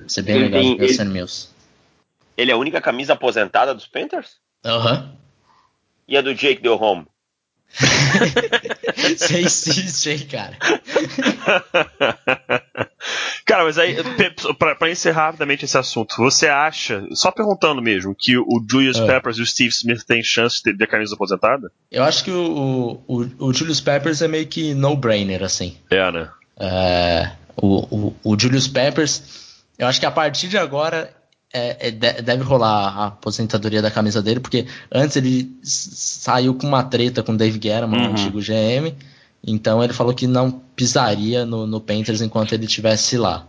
[0.08, 1.50] Vai ser bem ele legal de ver Mills.
[2.38, 4.38] Ele é a única camisa aposentada dos Panthers?
[4.64, 4.94] Aham.
[4.94, 5.18] Uhum.
[6.08, 7.06] E a do Jake Del Home?
[8.96, 10.58] Você insiste, hein, cara?
[13.46, 13.98] cara, mas aí,
[14.58, 19.06] pra, pra, encerrar rapidamente esse assunto, você acha, só perguntando mesmo, que o Julius é.
[19.06, 21.70] Peppers e o Steve Smith têm chance de ter a camisa aposentada?
[21.92, 25.78] Eu acho que o, o, o Julius Peppers é meio que no-brainer, assim.
[25.92, 26.30] É, né?
[26.60, 29.47] É, o, o, o Julius Peppers,
[29.78, 31.14] eu acho que a partir de agora
[31.54, 36.84] é, é, deve rolar a aposentadoria da camisa dele, porque antes ele saiu com uma
[36.84, 38.12] treta com o Dave Guerra, uhum.
[38.12, 38.94] antigo GM,
[39.46, 43.48] então ele falou que não pisaria no, no Panthers enquanto ele estivesse lá.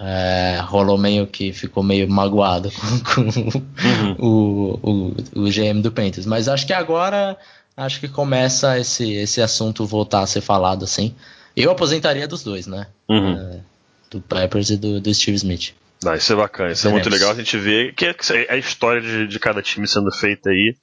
[0.00, 2.70] É, rolou meio que ficou meio magoado
[3.02, 4.16] com, com uhum.
[4.20, 6.24] o, o, o, GM do Panthers.
[6.24, 7.36] Mas acho que agora
[7.76, 11.14] acho que começa esse, esse assunto voltar a ser falado assim.
[11.56, 12.86] Eu aposentaria dos dois, né?
[13.08, 13.36] Uhum.
[13.36, 13.60] É,
[14.10, 15.74] do Peppers e do, do Steve Smith.
[16.04, 18.56] Ah, isso é bacana, isso é muito legal a gente ver que é, é a
[18.56, 20.76] história de, de cada time sendo feita aí.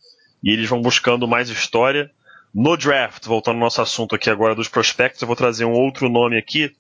[0.43, 2.11] E eles vão buscando mais história.
[2.53, 6.09] No draft, voltando ao nosso assunto aqui agora dos prospectos, eu vou trazer um outro
[6.09, 6.71] nome aqui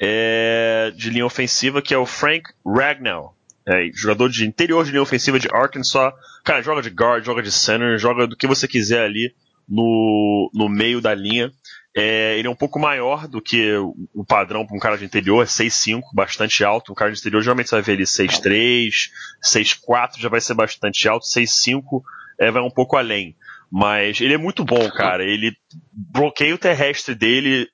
[0.00, 3.34] é, de linha ofensiva, que é o Frank Ragnall.
[3.66, 6.12] É, jogador de interior de linha ofensiva de Arkansas.
[6.44, 9.34] Cara, joga de guard, joga de center, joga do que você quiser ali
[9.70, 11.50] no, no meio da linha.
[11.96, 13.74] É, ele é um pouco maior do que
[14.14, 16.92] o padrão para um cara de interior, é 6'5, bastante alto.
[16.92, 18.90] Um cara de interior geralmente você vai ver ele 6'3,
[19.44, 22.02] 6'4 já vai ser bastante alto, 6'5
[22.38, 23.36] é, vai um pouco além.
[23.70, 25.22] Mas ele é muito bom, cara.
[25.24, 25.52] Ele
[25.92, 27.68] bloqueio terrestre dele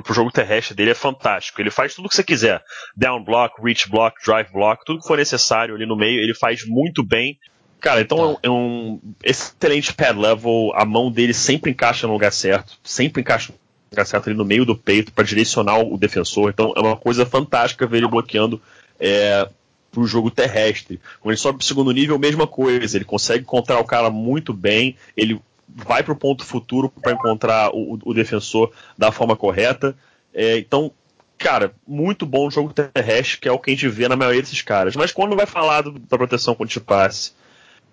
[0.00, 1.60] pro, jogo terrestre dele é fantástico.
[1.60, 2.62] Ele faz tudo o que você quiser.
[2.96, 6.64] Down block, reach block, drive block, tudo que for necessário ali no meio, ele faz
[6.66, 7.38] muito bem.
[7.82, 12.12] Cara, então é, um, é um excelente pad level, a mão dele sempre encaixa no
[12.12, 13.58] lugar certo, sempre encaixa no
[13.90, 16.50] lugar certo ali no meio do peito para direcionar o defensor.
[16.50, 18.62] Então é uma coisa fantástica ver ele bloqueando
[19.00, 19.48] é,
[19.90, 21.00] pro jogo terrestre.
[21.20, 22.96] Quando ele sobe pro segundo nível, mesma coisa.
[22.96, 27.98] Ele consegue encontrar o cara muito bem, ele vai pro ponto futuro para encontrar o,
[28.04, 29.96] o, defensor da forma correta.
[30.32, 30.92] É, então,
[31.36, 34.40] cara, muito bom o jogo terrestre, que é o que a gente vê na maioria
[34.40, 34.94] desses caras.
[34.94, 37.32] Mas quando vai falar do, da proteção contra o passe,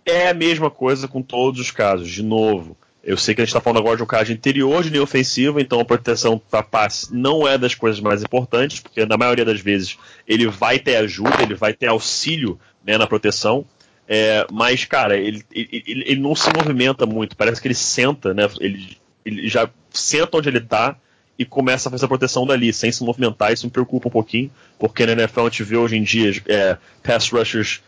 [0.09, 2.09] é a mesma coisa com todos os casos.
[2.09, 4.89] De novo, eu sei que a gente está falando agora de um caso interior de
[4.89, 9.17] linha ofensiva, então a proteção para passe não é das coisas mais importantes, porque na
[9.17, 13.65] maioria das vezes ele vai ter ajuda, ele vai ter auxílio né, na proteção.
[14.07, 17.37] É, mas, cara, ele, ele, ele, não se movimenta muito.
[17.37, 18.49] Parece que ele senta, né?
[18.59, 20.97] Ele, ele já senta onde ele está
[21.37, 23.53] e começa a fazer a proteção dali, sem se movimentar.
[23.53, 26.77] Isso me preocupa um pouquinho, porque na NFL a gente vê hoje em dia é,
[27.01, 27.81] pass rushers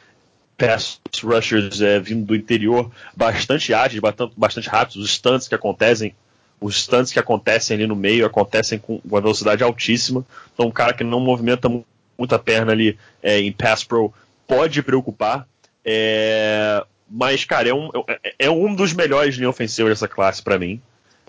[0.61, 3.99] pass rushers é, vindo do interior bastante ágeis,
[4.37, 6.13] bastante, rápidos, os stunts que acontecem,
[6.59, 10.23] os stunts que acontecem ali no meio acontecem com uma velocidade altíssima.
[10.53, 11.67] Então um cara que não movimenta
[12.15, 14.13] muita perna ali é, em pass pro
[14.47, 15.47] pode preocupar.
[15.83, 20.59] É, mas, cara, é um, é, é um dos melhores linha ofensiva dessa classe para
[20.59, 20.79] mim.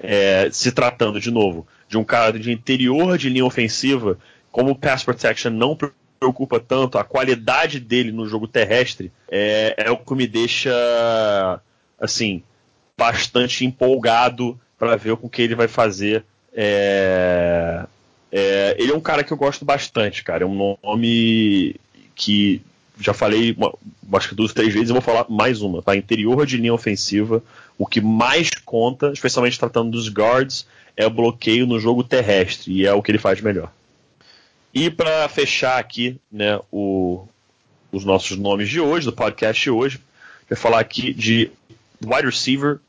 [0.03, 4.19] É, se tratando, de novo, de um cara de interior de linha ofensiva,
[4.51, 5.77] como pass protection não
[6.23, 10.71] preocupa tanto, a qualidade dele no jogo terrestre é, é o que me deixa
[12.01, 12.45] assim
[12.97, 16.25] bastante empolgado para ver com que ele vai fazer.
[16.55, 17.85] É,
[18.31, 20.45] é, ele é um cara que eu gosto bastante, cara.
[20.45, 21.75] É um nome
[22.15, 22.63] que
[23.01, 23.75] já falei uma,
[24.17, 25.97] acho que duas, três vezes, eu vou falar mais uma, tá?
[25.97, 27.43] Interior de linha ofensiva,
[27.77, 32.87] o que mais conta, especialmente tratando dos guards, é o bloqueio no jogo terrestre, e
[32.87, 33.73] é o que ele faz melhor.
[34.75, 37.27] E para fechar aqui né, o,
[37.91, 40.01] os nossos nomes de hoje, do podcast de hoje,
[40.49, 41.51] vai falar aqui de
[42.03, 42.81] wide receiver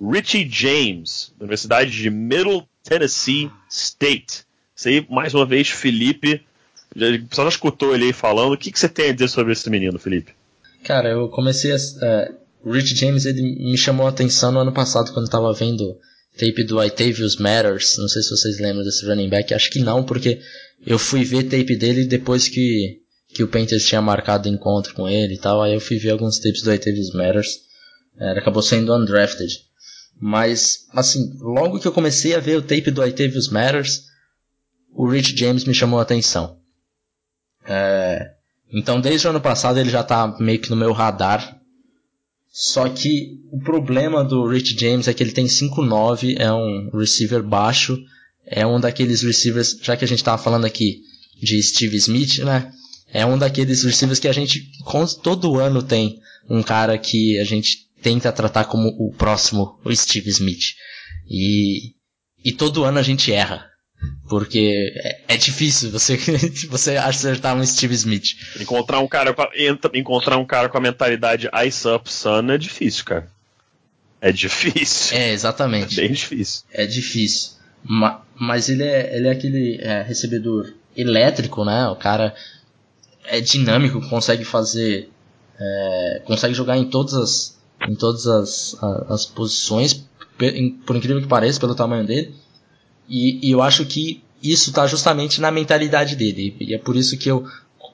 [0.00, 4.44] Richie James, da Universidade de Middle Tennessee State.
[4.74, 6.42] Isso aí, mais uma vez, Felipe.
[6.96, 8.54] Já escutou ele aí falando.
[8.54, 10.32] O que, que você tem a dizer sobre esse menino, Felipe?
[10.82, 11.76] Cara, eu comecei a.
[11.76, 12.40] Uh,
[12.72, 15.96] Rich James ele me chamou a atenção no ano passado quando eu tava vendo
[16.36, 17.96] tape do Itavius Matters.
[17.98, 19.54] Não sei se vocês lembram desse running back.
[19.54, 20.40] Acho que não, porque
[20.84, 25.34] eu fui ver tape dele depois que, que o Panthers tinha marcado encontro com ele
[25.34, 25.62] e tal.
[25.62, 27.60] Aí eu fui ver alguns tapes do Itavius Matters.
[28.18, 29.52] Ele acabou sendo undrafted.
[30.20, 34.04] Mas, assim, logo que eu comecei a ver o tape do Itavius Matters,
[34.92, 36.58] o Rich James me chamou a atenção.
[37.66, 38.32] É,
[38.72, 41.58] então, desde o ano passado ele já está meio que no meu radar.
[42.52, 47.42] Só que o problema do Rich James é que ele tem 5'9", é um receiver
[47.42, 47.98] baixo,
[48.46, 51.00] é um daqueles receivers, já que a gente estava falando aqui
[51.40, 52.72] de Steve Smith, né?
[53.12, 54.70] É um daqueles receivers que a gente
[55.22, 60.30] todo ano tem um cara que a gente tenta tratar como o próximo, o Steve
[60.30, 60.74] Smith.
[61.28, 61.94] E,
[62.44, 63.68] e todo ano a gente erra.
[64.28, 66.16] Porque é, é difícil você,
[66.70, 68.30] você acertar um Steve Smith.
[68.58, 69.50] Encontrar um cara com a,
[69.94, 73.30] encontrar um cara com a mentalidade Ice Up Sun é difícil, cara.
[74.20, 75.16] É difícil.
[75.16, 75.98] É, exatamente.
[75.98, 76.62] É bem difícil.
[76.72, 77.52] É difícil.
[77.82, 81.86] Ma, mas ele é, ele é aquele é, recebedor elétrico, né?
[81.88, 82.34] O cara
[83.26, 85.10] é dinâmico, consegue fazer.
[85.58, 88.74] É, consegue jogar em todas as, em todas as,
[89.10, 90.06] as posições,
[90.86, 92.34] por incrível que pareça, pelo tamanho dele.
[93.06, 96.56] E, e eu acho que isso está justamente na mentalidade dele.
[96.58, 97.46] E é por isso que eu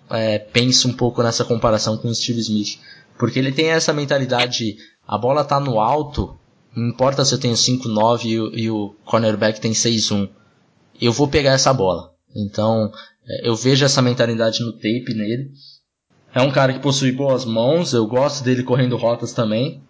[0.08, 2.78] é, penso um pouco nessa comparação com o Steve Smith.
[3.18, 4.76] Porque ele tem essa mentalidade,
[5.08, 6.38] a bola está no alto,
[6.76, 10.28] não importa se eu tenho 5'9 e, e o cornerback tem 6'1.
[11.00, 12.12] Eu vou pegar essa bola.
[12.34, 12.92] Então,
[13.26, 15.50] é, eu vejo essa mentalidade no tape nele.
[16.34, 19.82] É um cara que possui boas mãos, eu gosto dele correndo rotas também.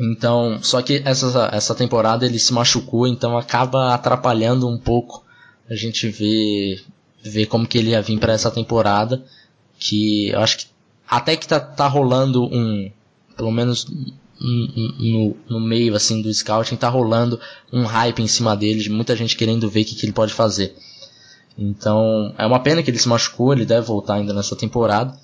[0.00, 5.24] Então, só que essa, essa temporada ele se machucou, então acaba atrapalhando um pouco
[5.68, 6.82] a gente ver,
[7.22, 9.24] ver como que ele ia vir para essa temporada.
[9.78, 10.66] Que eu acho que
[11.08, 12.90] até que tá, tá rolando um,
[13.36, 13.86] pelo menos
[14.40, 17.38] no, no meio assim do scouting, tá rolando
[17.72, 20.32] um hype em cima dele, de muita gente querendo ver o que, que ele pode
[20.32, 20.74] fazer.
[21.58, 25.14] Então, é uma pena que ele se machucou, ele deve voltar ainda nessa temporada.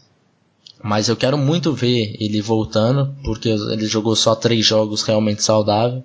[0.82, 6.04] Mas eu quero muito ver ele voltando, porque ele jogou só três jogos realmente saudável.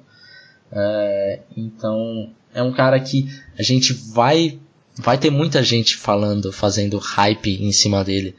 [0.72, 3.28] É, então é um cara que
[3.60, 4.58] a gente vai
[4.96, 8.36] vai ter muita gente falando, fazendo hype em cima dele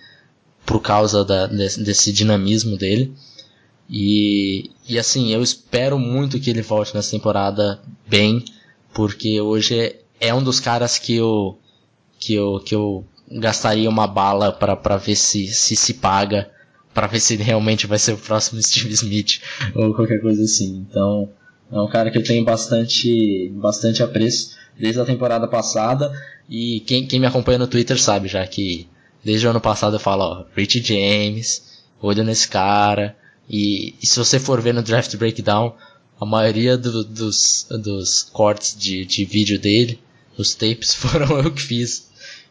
[0.65, 3.13] por causa da, desse, desse dinamismo dele.
[3.89, 8.45] E, e assim, eu espero muito que ele volte nessa temporada bem,
[8.95, 11.59] porque hoje é, um dos caras que eu,
[12.19, 16.51] que eu, que eu gastaria uma bala para ver se, se se paga,
[16.95, 19.41] para ver se ele realmente vai ser o próximo Steve Smith
[19.75, 20.87] ou qualquer coisa assim.
[20.89, 21.29] Então,
[21.71, 26.13] é um cara que eu tenho bastante, bastante apreço desde a temporada passada.
[26.49, 28.87] E quem, quem me acompanha no Twitter sabe já que
[29.25, 33.17] desde o ano passado eu falo, ó, Rich James, olho nesse cara.
[33.49, 35.75] E, e, se você for ver no Draft Breakdown,
[36.21, 40.01] a maioria do, dos, dos cortes de, de vídeo dele,
[40.39, 42.11] os tapes, foram eu que fiz.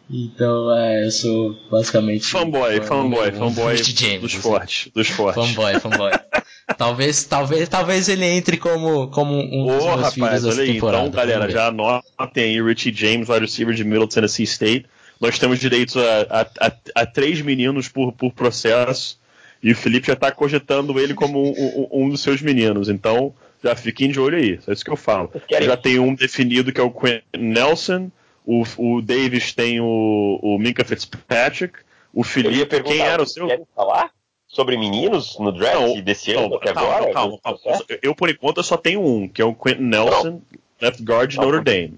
[0.09, 2.25] Então, é, eu sou basicamente.
[2.25, 4.41] Fanboy, fanboy, fanboy dos assim.
[4.41, 4.91] fortes.
[4.93, 5.45] Dos fortes.
[5.45, 6.11] Fanboy, fanboy.
[6.77, 11.07] talvez, talvez, talvez ele entre como, como um dos meus rapaz, filhos dessa aí, temporada.
[11.07, 14.85] Então, galera, já anotem aí Richie James, wide receiver de Middle Tennessee State.
[15.19, 19.17] Nós temos direito a, a, a, a três meninos por, por processo.
[19.63, 22.89] E o Felipe já está cogitando ele como um, um, um, dos seus meninos.
[22.89, 23.33] Então,
[23.63, 24.59] já fiquem de olho aí.
[24.67, 25.31] É isso que eu falo.
[25.61, 28.11] Já tem um definido que é o Quentin Nelson.
[28.45, 31.79] O, o Davis tem o, o Minka Fitzpatrick.
[32.13, 33.47] O Felipe, quem era o seu?
[33.47, 34.11] Quer falar?
[34.51, 37.13] sobre meninos no draft não, desse ano até calma, agora?
[37.13, 40.41] Calma, calma, Eu, por enquanto, eu só tenho um, que é o Quentin Nelson,
[40.81, 41.97] left guard de Notre Dame.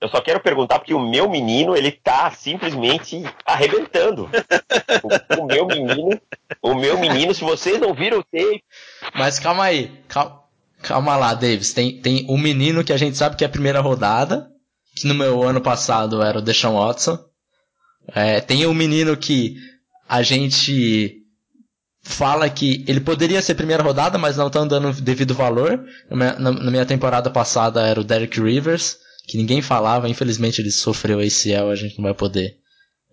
[0.00, 4.30] Eu só quero perguntar porque o meu menino, ele tá simplesmente arrebentando.
[5.02, 6.20] o, o, meu menino,
[6.62, 8.64] o meu menino, se vocês não viram o tape...
[9.14, 10.40] Mas calma aí, calma,
[10.82, 11.74] calma lá, Davis.
[11.74, 14.50] Tem, tem um menino que a gente sabe que é a primeira rodada,
[14.96, 17.18] que no meu ano passado era o Deshaun Watson.
[18.14, 19.56] É, tem um menino que
[20.08, 21.20] a gente
[22.02, 25.84] fala que ele poderia ser primeira rodada, mas não estão dando devido valor.
[26.08, 28.96] Na, na, minha temporada passada era o Derek Rivers,
[29.30, 32.56] que ninguém falava, infelizmente ele sofreu ACL, a gente não vai poder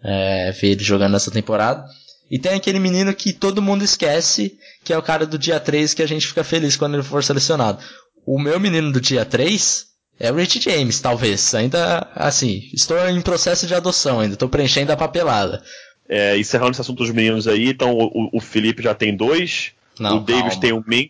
[0.03, 1.85] é, ver ele jogando nessa temporada.
[2.29, 5.93] E tem aquele menino que todo mundo esquece, que é o cara do dia 3,
[5.93, 7.79] que a gente fica feliz quando ele for selecionado.
[8.25, 9.85] O meu menino do dia 3
[10.19, 11.53] é o Rich James, talvez.
[11.53, 15.61] Ainda, assim, estou em processo de adoção ainda, estou preenchendo a papelada.
[16.09, 20.17] É, encerrando esse assunto dos meninos aí, então o, o Felipe já tem dois, Não,
[20.17, 20.61] o Davis calma.
[20.61, 21.09] tem um Min.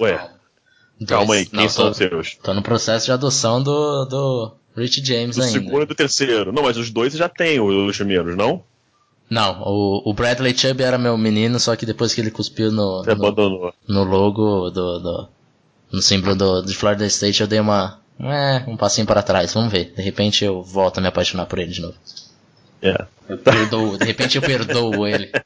[0.00, 0.30] Ué,
[0.98, 1.08] dois.
[1.08, 2.34] calma aí, quem Não, são tô, os seus?
[2.42, 5.58] Tô no processo de adoção do, do Rich James do ainda.
[5.58, 6.52] Do segundo e do terceiro.
[6.52, 8.62] Não, mas os dois já tem os primeiros, não?
[9.30, 13.02] Não, o, o Bradley Chubb era meu menino, só que depois que ele cuspiu no,
[13.02, 15.28] no, no, logo do, do,
[15.92, 19.52] no símbolo do, Florida State, eu dei uma, é, um passinho para trás.
[19.52, 19.92] Vamos ver.
[19.94, 21.94] De repente eu volto a me apaixonar por ele de novo.
[22.80, 23.06] É.
[23.28, 25.30] Eu perdoo, de repente eu perdoo ele.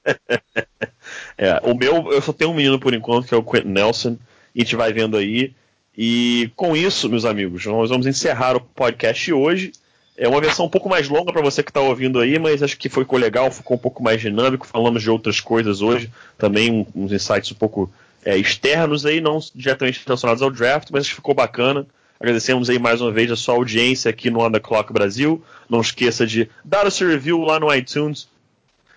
[1.37, 4.19] É, o meu, eu só tenho um menino por enquanto, que é o Quentin Nelson,
[4.55, 5.53] e a gente vai vendo aí.
[5.97, 9.73] E com isso, meus amigos, nós vamos encerrar o podcast hoje.
[10.17, 12.79] É uma versão um pouco mais longa para você que está ouvindo aí, mas acho
[12.79, 14.67] que ficou legal, ficou um pouco mais dinâmico.
[14.67, 17.91] Falamos de outras coisas hoje, também uns insights um pouco
[18.25, 21.87] é, externos aí, não diretamente relacionados ao draft, mas acho que ficou bacana.
[22.21, 25.43] Agradecemos aí mais uma vez a sua audiência aqui no On The Clock Brasil.
[25.69, 28.29] Não esqueça de dar o seu review lá no iTunes.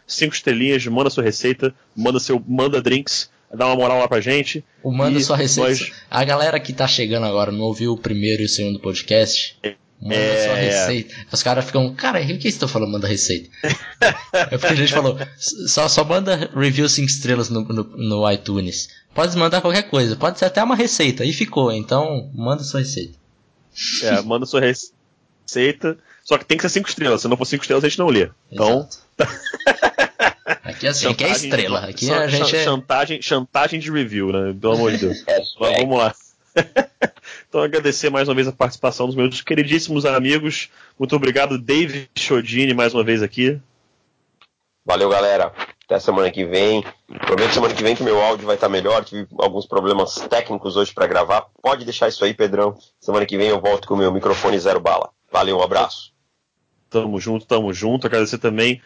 [0.05, 4.63] Cinco estrelinhas, manda sua receita, manda seu manda drinks, dá uma moral lá pra gente.
[4.83, 5.69] O manda sua receita.
[5.69, 5.91] Nós...
[6.09, 9.57] A galera que tá chegando agora não ouviu o primeiro e o segundo podcast.
[10.01, 10.45] Manda é...
[10.45, 11.15] sua receita.
[11.31, 13.49] Os caras ficam, cara, o que vocês estão falando, manda receita?
[14.33, 15.17] é porque a gente falou,
[15.67, 18.89] só, só manda review 5 estrelas no, no, no iTunes.
[19.13, 23.17] Pode mandar qualquer coisa, pode ser até uma receita, e ficou, então manda sua receita.
[24.03, 27.63] É, manda sua receita, só que tem que ser 5 estrelas, se não for 5
[27.63, 28.29] estrelas a gente não lê.
[28.51, 28.87] Então.
[30.75, 31.79] Aqui é assim, aqui é estrela.
[31.79, 32.63] Aqui a gente é...
[32.63, 34.53] chantagem, chantagem de review, né?
[34.59, 35.23] Pelo amor de Deus.
[35.27, 36.13] É, Mas vamos lá.
[37.47, 40.69] então agradecer mais uma vez a participação dos meus queridíssimos amigos.
[40.99, 43.59] Muito obrigado, David Chodini, mais uma vez aqui.
[44.85, 45.51] Valeu, galera.
[45.85, 46.83] Até semana que vem.
[47.25, 49.03] Prometo semana que vem que meu áudio vai estar melhor.
[49.05, 51.45] Tive alguns problemas técnicos hoje para gravar.
[51.61, 52.77] Pode deixar isso aí, Pedrão.
[52.99, 55.09] Semana que vem eu volto com o meu microfone zero bala.
[55.31, 56.13] Valeu, um abraço.
[56.89, 58.07] Tamo junto, tamo junto.
[58.07, 58.81] Agradecer também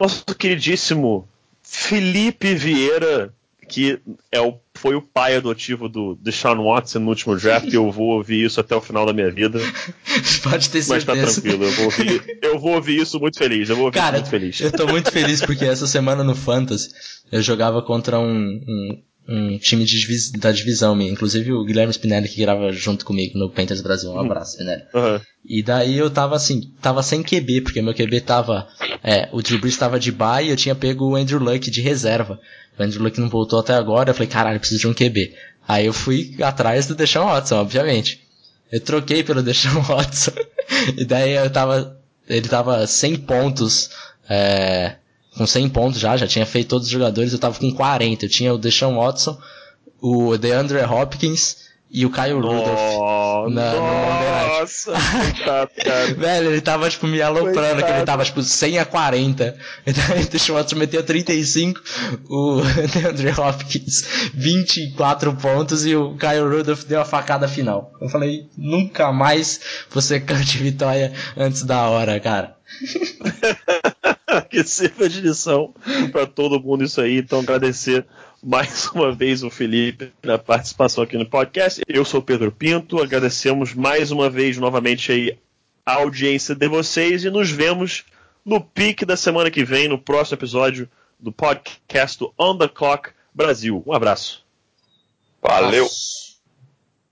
[0.00, 1.28] nosso queridíssimo
[1.62, 3.32] Felipe Vieira,
[3.68, 4.00] que
[4.32, 8.16] é o, foi o pai adotivo do Deshaun Watson no último draft, e eu vou
[8.16, 9.60] ouvir isso até o final da minha vida.
[10.42, 10.94] Pode ter certeza.
[10.94, 13.68] Mas tá tranquilo, eu vou ouvir, eu vou ouvir isso muito feliz.
[13.68, 14.60] Eu vou ouvir Cara, muito feliz.
[14.60, 16.90] Eu tô muito feliz porque essa semana no Fantasy
[17.30, 21.10] eu jogava contra um, um um time de da divisão minha.
[21.10, 24.10] Inclusive o Guilherme Spinelli que grava junto comigo no Panthers Brasil.
[24.10, 24.20] Um hum.
[24.20, 24.82] abraço, Spinelli.
[24.92, 25.20] Uhum.
[25.44, 28.68] E daí eu tava assim, tava sem QB, porque meu QB tava.
[29.04, 31.80] É, o Drew Brees tava de bye e eu tinha pego o Andrew Luck de
[31.80, 32.40] reserva.
[32.76, 35.32] O Andrew Luck não voltou até agora, eu falei, caralho, eu preciso de um QB.
[35.68, 38.20] Aí eu fui atrás do Deshaun Watson, obviamente.
[38.72, 40.32] Eu troquei pelo Deshaun Watson.
[40.96, 41.96] e daí eu tava.
[42.28, 43.90] Ele tava 100 pontos.
[44.28, 44.96] É,
[45.36, 48.24] com 100 pontos já, já tinha feito todos os jogadores, eu tava com 40.
[48.24, 49.38] Eu tinha o Deshaun Watson,
[50.00, 54.60] o DeAndre Hopkins e o Caio Rudolph na, no Night.
[54.60, 54.92] Nossa,
[55.34, 56.14] coitado, cara.
[56.14, 59.56] Velho, ele tava, tipo, me aloprando, que ele tava, tipo, 100 a 40.
[59.86, 60.04] Então,
[60.34, 61.80] o Schwartz meteu 35,
[62.28, 62.60] o
[62.94, 67.92] DeAndre Hopkins 24 pontos e o Caio Rudolph deu a facada final.
[68.00, 69.60] Eu falei, nunca mais
[69.90, 72.56] você cante vitória antes da hora, cara.
[74.42, 75.74] Que sirva de lição
[76.12, 77.18] para todo mundo isso aí.
[77.18, 78.06] Então, agradecer
[78.42, 81.82] mais uma vez o Felipe pela participação aqui no podcast.
[81.86, 85.38] Eu sou o Pedro Pinto, agradecemos mais uma vez novamente aí
[85.84, 88.04] a audiência de vocês e nos vemos
[88.44, 90.88] no pique da semana que vem, no próximo episódio
[91.18, 93.82] do podcast do On The Clock Brasil.
[93.86, 94.44] Um abraço.
[95.42, 95.86] Valeu!